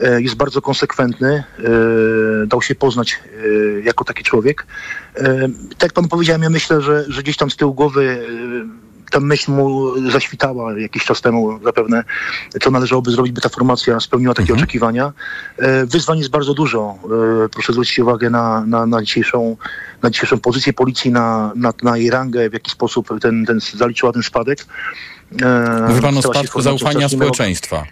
[0.00, 1.62] e, jest bardzo konsekwentny, e,
[2.46, 3.20] dał się poznać
[3.84, 4.66] jako taki człowiek.
[5.70, 8.26] Tak jak pan powiedziałem, ja myślę, że, że gdzieś tam z tyłu głowy
[9.12, 12.04] ta myśl mu zaświtała jakiś czas temu zapewne,
[12.62, 15.12] co należałoby zrobić, by ta formacja spełniła takie oczekiwania.
[15.58, 16.98] E, Wyzwań jest bardzo dużo.
[17.44, 19.56] E, Proszę zwrócić uwagę na, na, na, dzisiejszą,
[20.02, 24.12] na dzisiejszą pozycję policji, na, na, na jej rangę, w jaki sposób ten, ten zaliczyła
[24.12, 24.66] ten spadek.
[25.42, 27.84] E, Mówi pan o się spadku zaufania społeczeństwa.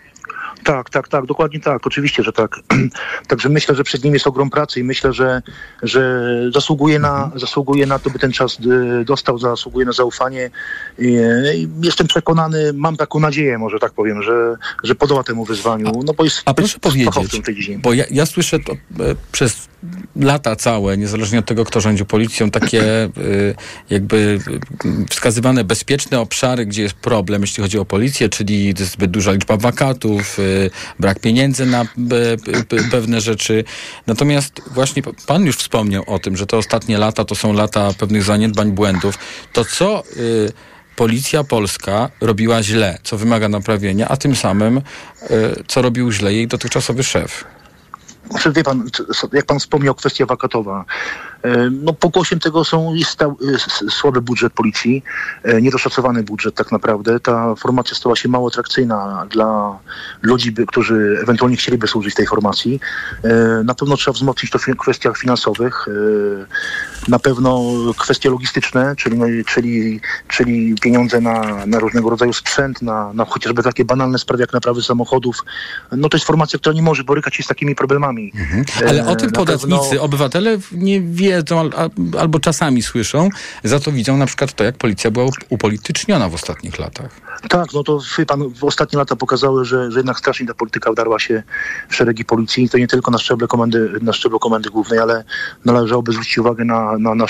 [0.65, 2.57] Tak, tak, tak, dokładnie tak, oczywiście, że tak.
[3.29, 5.43] Także myślę, że przed nim jest ogrom pracy i myślę, że,
[5.83, 10.51] że zasługuje, na, zasługuje na to, by ten czas y, dostał, zasługuje na zaufanie.
[10.99, 16.13] I jestem przekonany, mam taką nadzieję, może tak powiem, że, że podoła temu wyzwaniu, no
[16.15, 17.79] bo jest, A proszę powiedzieć, w tej dziedzinie.
[17.79, 18.77] bo ja, ja słyszę to e,
[19.33, 19.69] przez
[20.17, 23.11] lata całe, niezależnie od tego, kto rządzi policją, takie e,
[23.91, 24.39] jakby
[24.85, 29.57] e, wskazywane bezpieczne obszary, gdzie jest problem, jeśli chodzi o policję, czyli zbyt duża liczba
[29.57, 30.43] wakatów, e,
[30.99, 33.65] brak pieniędzy na pe- pewne rzeczy.
[34.07, 38.23] Natomiast właśnie pan już wspomniał o tym, że te ostatnie lata to są lata pewnych
[38.23, 39.19] zaniedbań, błędów.
[39.53, 40.03] To co
[40.97, 44.81] policja polska robiła źle, co wymaga naprawienia, a tym samym
[45.69, 47.45] co robił źle jej dotychczasowy szef?
[48.31, 48.89] Znaczy, wie pan,
[49.33, 50.85] jak pan wspomniał, kwestia wakatowa.
[51.43, 53.29] E, No, pokłosiem tego są, jest e,
[53.91, 55.03] słaby budżet policji,
[55.43, 57.21] e, niedoszacowany budżet tak naprawdę.
[57.21, 59.79] Ta formacja stała się mało atrakcyjna dla
[60.23, 62.81] ludzi, którzy ewentualnie chcieliby służyć tej formacji.
[63.65, 65.87] Na pewno trzeba wzmocnić to w kwestiach finansowych.
[67.09, 67.63] Na pewno
[67.99, 73.63] kwestie logistyczne, czyli, no, czyli, czyli pieniądze na, na różnego rodzaju sprzęt, na, na chociażby
[73.63, 75.37] takie banalne sprawy jak naprawy samochodów.
[75.93, 78.33] No to jest formacja, która nie może borykać się z takimi problemami.
[78.89, 81.01] Ale E, o tym na podatnicy, pewno- obywatele nie
[81.31, 83.29] wiedzą al, al- albo czasami słyszą,
[83.65, 87.11] za to widzą na przykład to, jak policja była up- upolityczniona w ostatnich latach.
[87.49, 91.19] Tak, no to wie pan, ostatnie lata pokazały, że, że jednak strasznie ta polityka wdarła
[91.19, 91.43] się
[91.89, 92.69] w szeregi policji.
[92.69, 95.25] To nie tylko na szczeblu komendy, na szczeblu komendy głównej, ale
[95.65, 97.27] należałoby zwrócić uwagę na, na, na,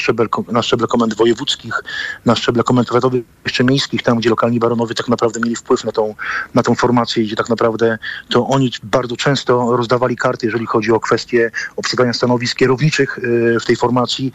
[0.52, 1.82] na szczeble komend wojewódzkich,
[2.26, 5.92] na szczeble komend powiatowych, jeszcze miejskich, tam gdzie lokalni baronowie tak naprawdę mieli wpływ na
[5.92, 6.14] tą,
[6.54, 7.98] na tą formację, gdzie tak naprawdę
[8.28, 13.64] to oni bardzo często rozdawali karty, jeżeli chodzi o kwestie obsadzania stanowisk kierowniczych y, w
[13.64, 14.32] tej formacji.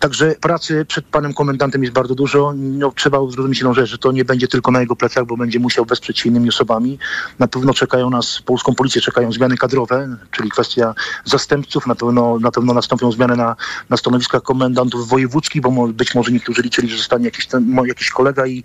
[0.00, 2.52] Także pracy przed panem komendantem jest bardzo dużo.
[2.56, 5.58] No, trzeba zrozumieć jedną rzecz, że to nie będzie tylko na jego plecach, bo będzie
[5.58, 6.98] musiał wesprzeć się innymi osobami.
[7.38, 10.94] Na pewno czekają nas, polską policję czekają zmiany kadrowe, czyli kwestia
[11.24, 11.86] zastępców.
[11.86, 13.56] Na pewno, na pewno nastąpią zmiany na,
[13.90, 18.10] na stanowiskach komendantów wojewódzkich, bo mo, być może niektórzy liczyli, że zostanie jakiś, ten, jakiś
[18.10, 18.62] kolega i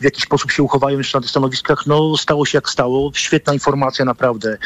[0.00, 1.86] w jakiś sposób się uchowają jeszcze na tych stanowiskach.
[1.86, 3.10] No stało się jak stało.
[3.14, 4.58] Świetna informacja naprawdę.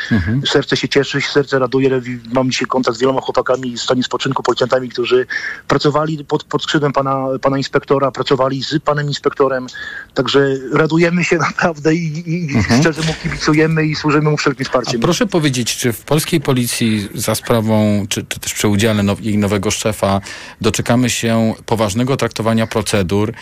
[0.46, 2.00] Serce się cieszy, serce raduje.
[2.32, 5.26] Mam dzisiaj kontakt z wieloma chłopakami w stanie spoczynku, policjantami, którzy
[5.68, 9.66] pracowali pod, pod skrzydłem pana, pana inspektora, pracowali z panem inspektorem.
[10.14, 12.80] Także radujemy się naprawdę i, i Mhm.
[12.80, 15.00] szczerze mu kibicujemy i służymy mu wszelkim A wsparciem.
[15.00, 19.38] proszę powiedzieć, czy w polskiej policji za sprawą, czy, czy też przy udziale now, jej
[19.38, 20.20] nowego szefa
[20.60, 23.32] doczekamy się poważnego traktowania procedur?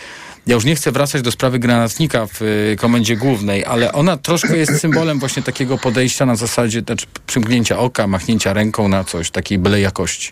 [0.47, 4.57] Ja już nie chcę wracać do sprawy granatnika w y, komendzie głównej, ale ona troszkę
[4.57, 9.57] jest symbolem właśnie takiego podejścia na zasadzie znaczy przymknięcia oka, machnięcia ręką na coś, takiej
[9.59, 10.31] byle jakości.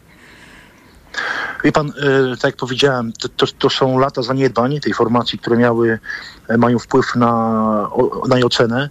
[1.63, 1.91] Wie pan, e,
[2.37, 5.99] tak jak powiedziałem, to, to, są lata zaniedbań tej formacji, które miały,
[6.47, 7.89] e, mają wpływ na,
[8.27, 8.89] na jej ocenę.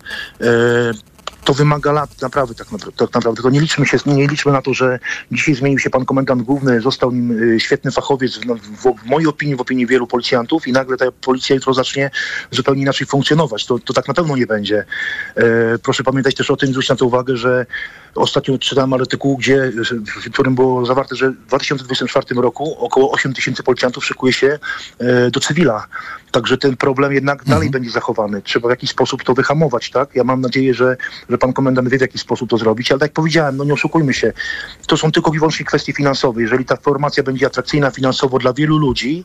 [1.45, 3.43] To wymaga lat naprawdę tak, napra- tak naprawdę.
[3.43, 4.99] To nie liczmy się, nie liczmy na to, że
[5.33, 9.29] dzisiaj zmienił się pan komendant główny, został nim e, świetny fachowiec, w, w, w mojej
[9.29, 12.11] opinii, w opinii wielu policjantów i nagle ta policja jutro zacznie
[12.51, 13.67] zupełnie inaczej funkcjonować.
[13.67, 14.85] To, to tak na pewno nie będzie.
[15.37, 17.67] E, proszę pamiętać też o tym, zwrócić na to uwagę, że
[18.15, 19.73] ostatnio czytałem artykuł, gdzie,
[20.25, 24.59] w którym było zawarte, że w 2024 roku około 8 tysięcy policjantów szykuje się
[24.99, 25.87] e, do cywila.
[26.31, 28.43] Także ten problem jednak dalej będzie zachowany.
[28.43, 30.15] Trzeba w jakiś sposób to wyhamować, tak?
[30.15, 30.97] Ja mam nadzieję, że
[31.31, 33.73] że pan komendant wie w jaki sposób to zrobić, ale tak jak powiedziałem, no nie
[33.73, 34.33] oszukujmy się,
[34.87, 36.43] to są tylko i wyłącznie kwestie finansowe.
[36.43, 39.23] Jeżeli ta formacja będzie atrakcyjna finansowo dla wielu ludzi,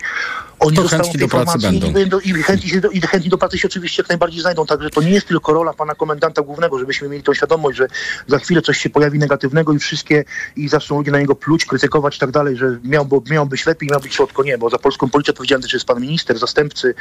[0.60, 1.88] oni To dostaną tej do pracy będą.
[1.88, 4.66] I, będą, i, chętni się do, i chętni do pracy się oczywiście jak najbardziej znajdą.
[4.66, 7.88] Także to nie jest tylko rola pana komendanta głównego, żebyśmy mieli tą świadomość, że
[8.28, 10.24] za chwilę coś się pojawi negatywnego i wszystkie
[10.56, 13.66] i zaczną ludzie na niego pluć, krytykować i tak dalej, że miał, bo, miał być
[13.66, 14.44] lepiej, miał być słodko.
[14.44, 16.95] Nie, bo za polską policję odpowiedzialny też jest pan minister, zastępcy,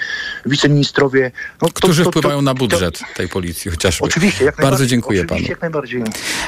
[0.47, 1.31] wiceministrowie.
[1.63, 4.05] No, to- Którzy to- to- wpływają na to- budżet tej policji chociażby.
[4.05, 5.51] Oczywiście, jak Bardzo dziękuję oczywiście, panu.
[5.51, 6.03] jak najbardziej.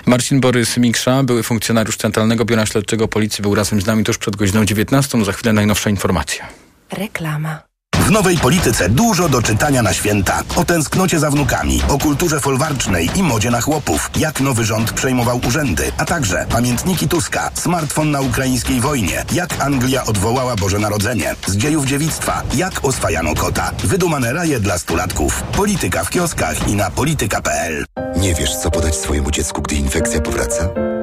[0.07, 4.37] Marcin Borys Miksza, były funkcjonariusz Centralnego Biura Śledczego Policji, był razem z nami tuż przed
[4.37, 5.25] godziną 19.
[5.25, 6.45] Za chwilę najnowsze informacje.
[6.93, 7.66] Reklama.
[8.07, 10.43] W nowej polityce dużo do czytania na święta.
[10.57, 14.11] O tęsknocie za wnukami, o kulturze folwarcznej i modzie na chłopów.
[14.17, 19.25] Jak nowy rząd przejmował urzędy, a także pamiętniki Tuska, smartfon na ukraińskiej wojnie.
[19.33, 21.35] Jak Anglia odwołała Boże Narodzenie.
[21.47, 22.43] Z dziejów dziewictwa.
[22.55, 23.71] Jak oswajano kota.
[23.85, 25.43] Wydumane raje dla stulatków.
[25.43, 27.85] Polityka w kioskach i na polityka.pl.
[28.17, 30.69] Nie wiesz, co podać swojemu dziecku, gdy infekcja powraca?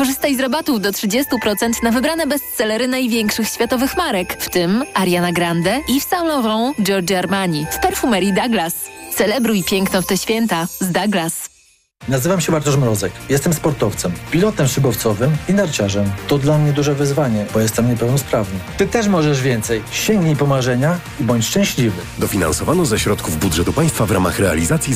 [0.00, 5.80] Korzystaj z rabatów do 30% na wybrane bestsellery największych światowych marek, w tym Ariana Grande,
[5.88, 7.66] Yves Saint Laurent, Giorgio Armani.
[7.70, 8.74] W perfumerii Douglas.
[9.14, 11.50] Celebruj piękno w te święta z Douglas.
[12.08, 13.12] Nazywam się Bartosz Mrozek.
[13.28, 16.10] Jestem sportowcem, pilotem szybowcowym i narciarzem.
[16.28, 18.58] To dla mnie duże wyzwanie, bo jestem niepełnosprawny.
[18.76, 19.82] Ty też możesz więcej.
[19.90, 22.02] Sięgnij po marzenia i bądź szczęśliwy.
[22.18, 24.88] Dofinansowano ze środków budżetu państwa w ramach realizacji